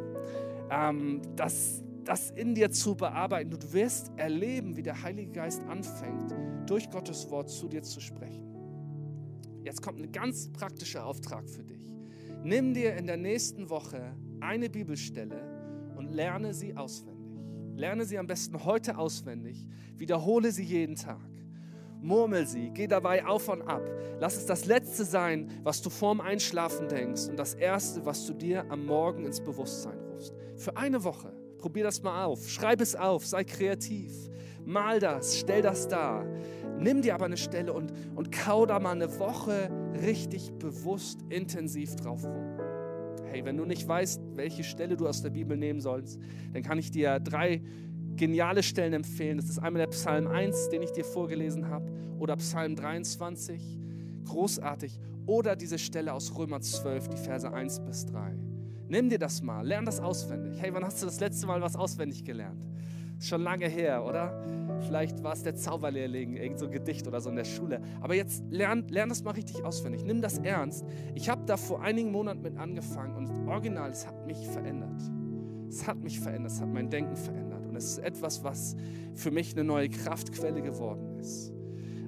ähm, 0.72 1.22
das, 1.36 1.84
das 2.04 2.32
in 2.32 2.56
dir 2.56 2.72
zu 2.72 2.96
bearbeiten. 2.96 3.52
Du 3.52 3.74
wirst 3.74 4.12
erleben, 4.16 4.76
wie 4.78 4.84
der 4.84 5.02
Heilige 5.04 5.32
Geist 5.32 5.62
anfängt, 5.66 6.34
durch 6.68 6.90
Gottes 6.90 7.30
Wort 7.30 7.50
zu 7.50 7.68
dir 7.68 7.84
zu 7.84 8.00
sprechen. 8.00 8.44
Jetzt 9.64 9.82
kommt 9.82 10.00
ein 10.00 10.12
ganz 10.12 10.50
praktischer 10.50 11.06
Auftrag 11.06 11.50
für 11.50 11.64
dich. 11.64 11.92
Nimm 12.44 12.74
dir 12.74 12.96
in 12.96 13.08
der 13.08 13.18
nächsten 13.18 13.70
Woche 13.70 14.16
eine 14.40 14.70
Bibelstelle 14.70 15.94
und 15.98 16.12
lerne 16.12 16.54
sie 16.54 16.76
auswendig. 16.76 17.15
Lerne 17.76 18.06
sie 18.06 18.18
am 18.18 18.28
besten 18.28 18.64
heute 18.66 18.98
auswendig. 18.98 19.66
Wiederhole 19.98 20.52
sie 20.52 20.64
jeden 20.64 20.96
Tag. 20.96 21.30
Murmel 22.02 22.46
sie, 22.46 22.70
geh 22.72 22.88
dabei 22.88 23.26
auf 23.26 23.50
und 23.50 23.64
ab. 23.64 23.82
Lass 24.20 24.38
es 24.38 24.46
das 24.46 24.66
Letzte 24.66 25.06
sein, 25.06 25.50
was 25.64 25.82
du 25.82 25.90
vorm 25.90 26.22
Einschlafen 26.22 26.88
denkst 26.88 27.28
und 27.28 27.38
das 27.38 27.56
Erste, 27.56 28.06
was 28.06 28.26
du 28.28 28.34
dir 28.34 28.70
am 28.70 28.86
Morgen 28.86 29.26
ins 29.26 29.42
Bewusstsein 29.42 30.00
rufst. 30.00 30.34
Für 30.56 30.78
eine 30.78 31.04
Woche. 31.04 31.34
Probier 31.58 31.84
das 31.84 32.04
mal 32.04 32.26
auf. 32.26 32.48
Schreib 32.48 32.80
es 32.80 32.96
auf. 32.96 33.26
Sei 33.26 33.44
kreativ. 33.44 34.14
Mal 34.64 35.00
das. 35.00 35.38
Stell 35.38 35.62
das 35.62 35.88
dar. 35.88 36.26
Nimm 36.78 37.02
dir 37.02 37.16
aber 37.16 37.26
eine 37.26 37.38
Stelle 37.38 37.74
und, 37.74 37.92
und 38.16 38.32
kau 38.32 38.66
da 38.66 38.80
mal 38.80 38.92
eine 38.92 39.20
Woche 39.20 39.72
richtig 40.02 40.52
bewusst, 40.54 41.22
intensiv 41.30 41.96
drauf 41.96 42.24
rum. 42.24 42.55
Hey, 43.36 43.44
wenn 43.44 43.58
du 43.58 43.66
nicht 43.66 43.86
weißt, 43.86 44.22
welche 44.36 44.64
Stelle 44.64 44.96
du 44.96 45.10
aus 45.10 45.22
der 45.22 45.30
Bibel 45.30 45.58
nehmen 45.58 45.82
sollst, 45.82 46.22
dann 46.54 46.64
kann 46.64 46.80
ich 46.80 46.90
dir 46.90 47.20
drei 47.20 47.62
geniale 48.16 48.64
Stellen 48.64 48.94
empfehlen. 48.94 49.36
Das 49.36 49.50
ist 49.50 49.60
einmal 49.60 49.82
der 49.82 49.90
Psalm 49.90 50.28
1, 50.28 50.70
den 50.70 50.82
ich 50.82 50.92
dir 50.92 51.04
vorgelesen 51.04 51.68
habe, 51.68 51.92
oder 52.18 52.38
Psalm 52.38 52.78
23, 52.78 53.78
großartig, 54.24 55.02
oder 55.26 55.58
diese 55.58 55.78
Stelle 55.78 56.14
aus 56.14 56.34
Römer 56.38 56.62
12, 56.62 57.10
die 57.10 57.18
Verse 57.18 57.52
1 57.52 57.82
bis 57.82 58.06
3. 58.06 58.38
Nimm 58.88 59.10
dir 59.10 59.20
das 59.20 59.42
mal, 59.42 59.68
lern 59.68 59.84
das 59.84 60.00
auswendig. 60.00 60.62
Hey, 60.62 60.74
wann 60.74 60.86
hast 60.86 61.02
du 61.02 61.06
das 61.06 61.20
letzte 61.20 61.46
Mal 61.46 61.62
was 61.62 61.76
auswendig 61.76 62.24
gelernt? 62.24 62.66
Ist 63.18 63.28
schon 63.28 63.42
lange 63.42 63.68
her, 63.68 64.06
oder? 64.06 64.46
Vielleicht 64.82 65.24
war 65.24 65.34
es 65.34 65.44
der 65.44 65.56
Zauberlehrling, 65.56 66.38
irgend 66.38 66.60
so 66.60 66.66
ein 66.66 66.72
Gedicht 66.72 67.08
oder 67.08 67.22
so 67.22 67.30
in 67.30 67.36
der 67.36 67.46
Schule. 67.46 67.82
Aber 68.02 68.16
jetzt 68.16 68.44
lern, 68.50 68.88
lern 68.90 69.10
das 69.10 69.24
mal 69.24 69.32
richtig 69.32 69.64
auswendig. 69.64 70.04
Nimm 70.04 70.22
das 70.22 70.38
ernst. 70.40 70.86
Ich 71.14 71.30
habe 71.30 71.44
da 71.46 71.58
vor 71.58 71.82
einigen 71.82 72.12
Monaten 72.12 72.42
mit 72.42 72.58
angefangen 72.58 73.16
und 73.16 73.48
original, 73.48 73.90
es 73.92 74.06
hat 74.06 74.26
mich 74.26 74.48
verändert. 74.48 75.02
Es 75.70 75.88
hat 75.88 76.02
mich 76.02 76.20
verändert, 76.20 76.52
es 76.52 76.62
hat 76.62 76.72
mein 76.72 76.90
Denken 76.90 77.16
verändert. 77.16 77.66
Und 77.66 77.76
es 77.76 77.86
ist 77.86 77.98
etwas, 78.00 78.44
was 78.44 78.76
für 79.14 79.32
mich 79.32 79.54
eine 79.54 79.64
neue 79.64 79.90
Kraftquelle 79.90 80.62
geworden 80.62 81.20
ist. 81.20 81.54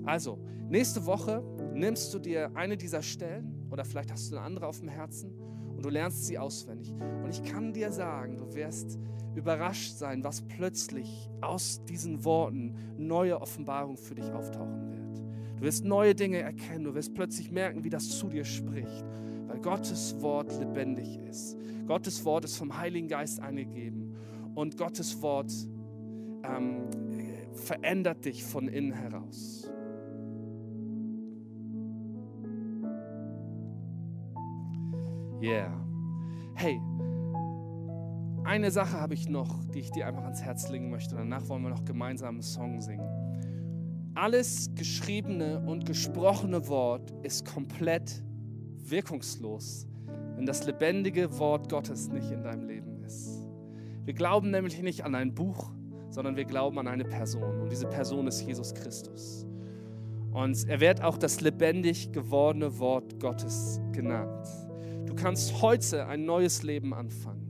Also, 0.06 0.40
nächste 0.70 1.06
Woche 1.06 1.44
nimmst 1.74 2.14
du 2.14 2.20
dir 2.20 2.52
eine 2.56 2.78
dieser 2.78 3.02
Stellen 3.02 3.68
oder 3.70 3.84
vielleicht 3.84 4.12
hast 4.12 4.32
du 4.32 4.38
eine 4.38 4.46
andere 4.46 4.68
auf 4.68 4.80
dem 4.80 4.90
Herzen 4.90 5.32
und 5.76 5.84
du 5.84 5.90
lernst 5.90 6.26
sie 6.26 6.38
auswendig. 6.38 6.94
Und 7.24 7.30
ich 7.30 7.44
kann 7.44 7.74
dir 7.74 7.92
sagen, 7.92 8.38
du 8.38 8.54
wirst 8.56 8.98
überrascht 9.38 9.94
sein, 9.98 10.24
was 10.24 10.42
plötzlich 10.42 11.30
aus 11.42 11.84
diesen 11.86 12.26
Worten 12.26 12.76
neue 12.98 13.40
Offenbarung 13.40 13.96
für 13.96 14.16
dich 14.16 14.32
auftauchen 14.32 14.90
wird. 14.90 15.24
Du 15.58 15.62
wirst 15.62 15.86
neue 15.86 16.16
Dinge 16.16 16.40
erkennen, 16.40 16.86
du 16.86 16.96
wirst 16.96 17.14
plötzlich 17.14 17.52
merken, 17.52 17.84
wie 17.84 17.90
das 17.90 18.10
zu 18.10 18.28
dir 18.28 18.44
spricht, 18.44 19.06
weil 19.48 19.60
Gottes 19.60 20.20
Wort 20.22 20.58
lebendig 20.60 21.20
ist. 21.30 21.56
Gottes 21.88 22.26
Wort 22.26 22.46
ist 22.46 22.58
vom 22.58 22.78
Heiligen 22.78 23.08
Geist 23.08 23.40
eingegeben 23.40 24.16
und 24.56 24.76
Gottes 24.76 25.22
Wort 25.22 25.52
ähm, 26.44 26.88
verändert 27.54 28.26
dich 28.26 28.44
von 28.44 28.68
innen 28.68 28.94
heraus. 28.94 29.70
Yeah. 35.40 35.72
Hey, 36.56 36.82
eine 38.48 38.72
Sache 38.72 39.00
habe 39.00 39.14
ich 39.14 39.28
noch, 39.28 39.66
die 39.66 39.80
ich 39.80 39.92
dir 39.92 40.08
einfach 40.08 40.24
ans 40.24 40.42
Herz 40.42 40.70
legen 40.70 40.90
möchte. 40.90 41.16
Danach 41.16 41.48
wollen 41.50 41.64
wir 41.64 41.70
noch 41.70 41.84
gemeinsam 41.84 42.36
einen 42.36 42.42
Song 42.42 42.80
singen. 42.80 44.14
Alles 44.16 44.72
geschriebene 44.74 45.60
und 45.60 45.86
gesprochene 45.86 46.68
Wort 46.70 47.14
ist 47.24 47.46
komplett 47.46 48.24
wirkungslos, 48.78 49.86
wenn 50.36 50.46
das 50.46 50.66
lebendige 50.66 51.38
Wort 51.38 51.70
Gottes 51.70 52.08
nicht 52.08 52.32
in 52.32 52.42
deinem 52.42 52.68
Leben 52.68 53.04
ist. 53.04 53.46
Wir 54.06 54.14
glauben 54.14 54.50
nämlich 54.50 54.82
nicht 54.82 55.04
an 55.04 55.14
ein 55.14 55.36
Buch, 55.36 55.70
sondern 56.10 56.38
wir 56.38 56.46
glauben 56.46 56.80
an 56.80 56.88
eine 56.88 57.04
Person. 57.04 57.60
Und 57.60 57.70
diese 57.70 57.88
Person 57.88 58.28
ist 58.28 58.42
Jesus 58.42 58.74
Christus. 58.74 59.46
Und 60.32 60.68
er 60.70 60.80
wird 60.80 61.04
auch 61.04 61.18
das 61.18 61.42
lebendig 61.42 62.14
gewordene 62.14 62.80
Wort 62.80 63.20
Gottes 63.20 63.82
genannt. 63.92 64.48
Du 65.06 65.16
kannst 65.16 65.62
heute 65.62 66.08
ein 66.08 66.24
neues 66.24 66.64
Leben 66.64 66.94
anfangen. 66.94 67.47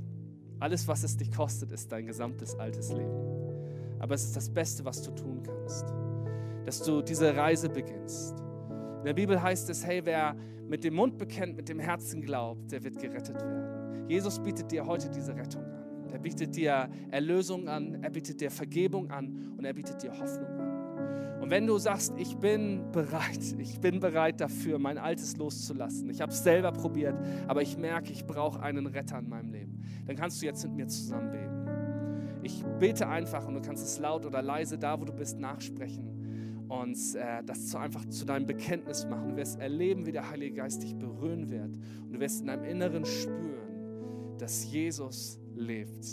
Alles, 0.60 0.88
was 0.88 1.04
es 1.04 1.18
dich 1.18 1.32
kostet, 1.32 1.72
ist 1.72 1.92
dein 1.92 2.06
gesamtes 2.06 2.56
altes 2.56 2.92
Leben. 2.92 3.38
Aber 4.00 4.16
es 4.16 4.24
ist 4.24 4.36
das 4.36 4.50
Beste, 4.50 4.86
was 4.86 5.02
du 5.02 5.12
tun 5.12 5.44
kannst, 5.44 5.86
dass 6.66 6.82
du 6.82 7.02
diese 7.02 7.36
Reise 7.36 7.70
beginnst. 7.70 8.36
In 9.00 9.06
der 9.06 9.14
Bibel 9.14 9.42
heißt 9.42 9.70
es, 9.70 9.86
hey, 9.86 10.02
wer 10.04 10.36
mit 10.68 10.84
dem 10.84 10.96
Mund 10.96 11.18
bekennt, 11.18 11.56
mit 11.56 11.70
dem 11.70 11.80
Herzen 11.80 12.22
glaubt, 12.22 12.72
der 12.72 12.84
wird 12.84 13.00
gerettet 13.00 13.36
werden. 13.42 14.10
Jesus 14.10 14.40
bietet 14.40 14.72
dir 14.72 14.86
heute 14.86 15.10
diese 15.10 15.36
Rettung 15.36 15.64
an. 15.64 16.10
Er 16.12 16.20
bietet 16.20 16.56
dir 16.56 16.90
Erlösung 17.12 17.68
an, 17.68 18.04
er 18.04 18.10
bietet 18.10 18.42
dir 18.42 18.50
Vergebung 18.50 19.12
an 19.12 19.54
und 19.58 19.66
er 19.66 19.74
bietet 19.74 20.02
dir 20.02 20.12
Hoffnung 20.12 20.48
an. 20.48 20.57
Und 21.40 21.52
wenn 21.52 21.68
du 21.68 21.78
sagst, 21.78 22.14
ich 22.18 22.38
bin 22.38 22.92
bereit, 22.92 23.40
ich 23.58 23.80
bin 23.80 24.00
bereit 24.00 24.42
dafür, 24.42 24.80
mein 24.80 24.98
Altes 24.98 25.38
loszulassen, 25.38 26.10
ich 26.10 26.22
habe 26.22 26.32
es 26.32 26.44
selber 26.44 26.72
probiert, 26.72 27.16
aber 27.48 27.62
ich 27.62 27.78
merke, 27.78 28.12
ich 28.12 28.26
brauche 28.26 28.62
einen 28.62 28.88
Retter 28.88 29.20
in 29.20 29.30
meinem 29.30 29.52
Leben, 29.52 29.84
dann 30.06 30.16
kannst 30.16 30.42
du 30.42 30.46
jetzt 30.46 30.64
mit 30.64 30.76
mir 30.76 30.88
zusammen 30.88 31.32
beten. 31.32 31.68
Ich 32.44 32.64
bete 32.80 33.08
einfach 33.08 33.46
und 33.48 33.56
du 33.56 33.62
kannst 33.62 33.84
es 33.84 34.00
laut 34.00 34.26
oder 34.26 34.42
leise 34.42 34.78
da, 34.78 35.00
wo 35.00 35.06
du 35.06 35.14
bist, 35.14 35.40
nachsprechen 35.40 36.18
und 36.70 36.98
äh, 37.16 37.44
das 37.46 37.68
zu, 37.68 37.78
einfach 37.78 38.06
zu 38.06 38.26
deinem 38.26 38.46
Bekenntnis 38.46 39.06
machen. 39.06 39.30
Du 39.30 39.36
wirst 39.36 39.60
erleben, 39.60 40.06
wie 40.06 40.12
der 40.12 40.30
Heilige 40.30 40.56
Geist 40.56 40.84
dich 40.84 40.96
berühren 40.96 41.50
wird 41.50 41.70
und 42.04 42.14
du 42.14 42.20
wirst 42.20 42.42
in 42.42 42.48
deinem 42.48 42.64
Inneren 42.66 43.06
spüren, 43.06 44.38
dass 44.38 44.70
Jesus 44.72 45.40
lebt. 45.56 46.06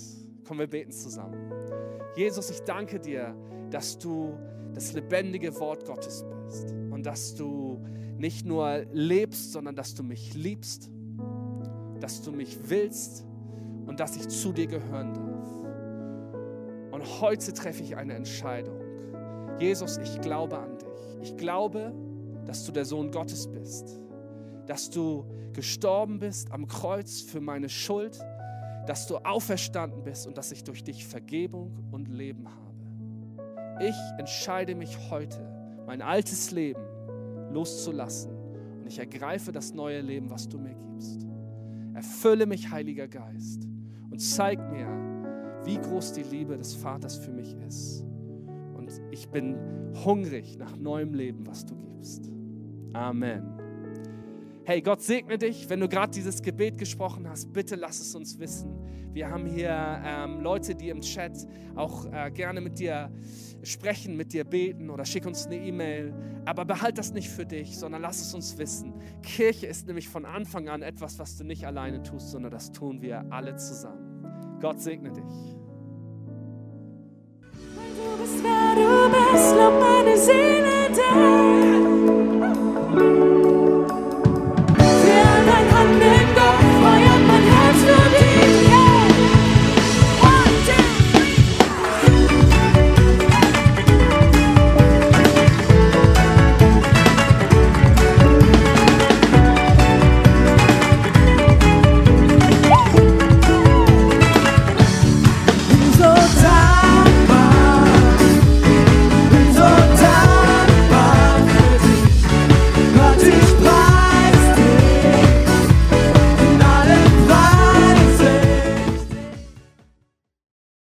Komm, 0.47 0.59
wir 0.59 0.67
beten 0.67 0.93
zusammen. 0.93 1.53
Jesus, 2.17 2.51
ich 2.51 2.61
danke 2.61 3.01
dir, 3.01 3.35
dass 3.71 3.99
du 3.99 4.39
das 4.75 4.93
lebendige 4.93 5.59
Wort 5.61 5.87
Gottes 5.87 6.25
bist 6.47 6.73
und 6.91 7.05
dass 7.05 7.35
du 7.35 7.81
nicht 8.19 8.45
nur 8.45 8.85
lebst, 8.93 9.53
sondern 9.53 9.75
dass 9.75 9.95
du 9.95 10.03
mich 10.03 10.35
liebst, 10.35 10.91
dass 12.01 12.23
du 12.23 12.33
mich 12.33 12.59
willst 12.69 13.25
und 13.87 14.01
dass 14.01 14.17
ich 14.17 14.29
zu 14.29 14.53
dir 14.53 14.67
gehören 14.67 15.15
darf. 15.15 16.93
Und 16.93 17.21
heute 17.21 17.53
treffe 17.53 17.83
ich 17.83 17.97
eine 17.97 18.15
Entscheidung. 18.15 18.81
Jesus, 19.59 19.99
ich 19.99 20.21
glaube 20.21 20.59
an 20.59 20.79
dich. 20.79 21.31
Ich 21.31 21.37
glaube, 21.37 21.93
dass 22.45 22.65
du 22.65 22.73
der 22.73 22.85
Sohn 22.85 23.11
Gottes 23.11 23.47
bist, 23.47 24.01
dass 24.67 24.91
du 24.91 25.25
gestorben 25.53 26.19
bist 26.19 26.51
am 26.53 26.67
Kreuz 26.67 27.21
für 27.21 27.41
meine 27.41 27.69
Schuld, 27.69 28.19
dass 28.87 29.07
du 29.07 29.17
auferstanden 29.19 30.03
bist 30.03 30.27
und 30.27 30.37
dass 30.37 30.53
ich 30.53 30.65
durch 30.65 30.85
dich 30.85 31.07
Vergebung 31.07 31.73
und 31.93 32.09
Leben 32.09 32.47
habe. 32.49 32.74
Ich 33.81 33.97
entscheide 34.19 34.75
mich 34.75 35.11
heute, 35.11 35.39
mein 35.87 36.03
altes 36.03 36.51
Leben 36.51 36.83
loszulassen 37.51 38.33
und 38.81 38.87
ich 38.87 38.99
ergreife 38.99 39.53
das 39.53 39.75
neue 39.75 40.01
Leben, 40.01 40.31
was 40.31 40.49
du 40.49 40.59
mir 40.59 40.75
gibst. 40.75 41.27
Erfülle 41.95 42.47
mich, 42.47 42.71
Heiliger 42.71 43.09
Geist 43.09 43.67
und 44.11 44.21
zeig 44.21 44.59
mir, 44.71 44.87
wie 45.65 45.79
groß 45.79 46.13
die 46.13 46.23
Liebe 46.23 46.57
des 46.57 46.75
Vaters 46.75 47.17
für 47.17 47.33
mich 47.33 47.57
ist. 47.67 48.03
Und 48.75 48.91
ich 49.11 49.29
bin 49.29 49.57
hungrig 50.05 50.59
nach 50.59 50.77
neuem 50.77 51.15
Leben, 51.15 51.47
was 51.47 51.65
du 51.65 51.75
gibst. 51.77 52.31
Amen. 52.93 53.54
Hey, 54.67 54.81
Gott 54.81 55.03
segne 55.03 55.37
dich. 55.37 55.69
Wenn 55.69 55.81
du 55.81 55.91
gerade 55.91 56.11
dieses 56.11 56.41
Gebet 56.41 56.79
gesprochen 56.79 57.29
hast, 57.29 57.53
bitte 57.53 57.77
lass 57.77 58.01
es 58.01 58.15
uns 58.15 58.39
wissen. 58.39 58.79
Wir 59.13 59.29
haben 59.31 59.45
hier 59.45 59.71
ähm, 60.03 60.41
Leute, 60.41 60.75
die 60.75 60.89
im 60.89 61.03
Chat 61.03 61.33
auch 61.77 62.07
äh, 62.11 62.31
gerne 62.31 62.63
mit 62.63 62.79
dir 62.79 63.13
sprechen, 63.63 64.17
mit 64.17 64.33
dir 64.33 64.45
beten 64.45 64.89
oder 64.89 65.05
schick 65.05 65.27
uns 65.27 65.45
eine 65.45 65.57
E-Mail. 65.57 66.15
Aber 66.47 66.65
behalt 66.65 66.97
das 66.97 67.13
nicht 67.13 67.29
für 67.29 67.45
dich, 67.45 67.79
sondern 67.79 68.01
lass 68.01 68.23
es 68.23 68.33
uns 68.33 68.57
wissen. 68.57 68.95
Kirche 69.23 69.67
ist 69.67 69.87
nämlich 69.87 70.09
von 70.09 70.25
Anfang 70.25 70.71
an 70.71 70.81
etwas, 70.81 71.19
was 71.19 71.37
du 71.37 71.45
nicht 71.45 71.67
alleine 71.67 72.03
tust, 72.03 72.31
sondern 72.31 72.51
das 72.51 72.73
tun 72.73 73.03
wir 73.03 73.23
alle 73.31 73.57
zusammen. 73.57 74.59
Gott 74.63 74.81
segne 74.81 75.13
dich. 75.13 75.25
Du 77.61 78.17
bist 78.19 78.43
wer 78.43 78.75
du 78.77 79.11
bist, 79.11 79.55
lob 79.57 79.79
meine 79.79 80.17
Seele 80.17 80.91
dir. 80.91 81.74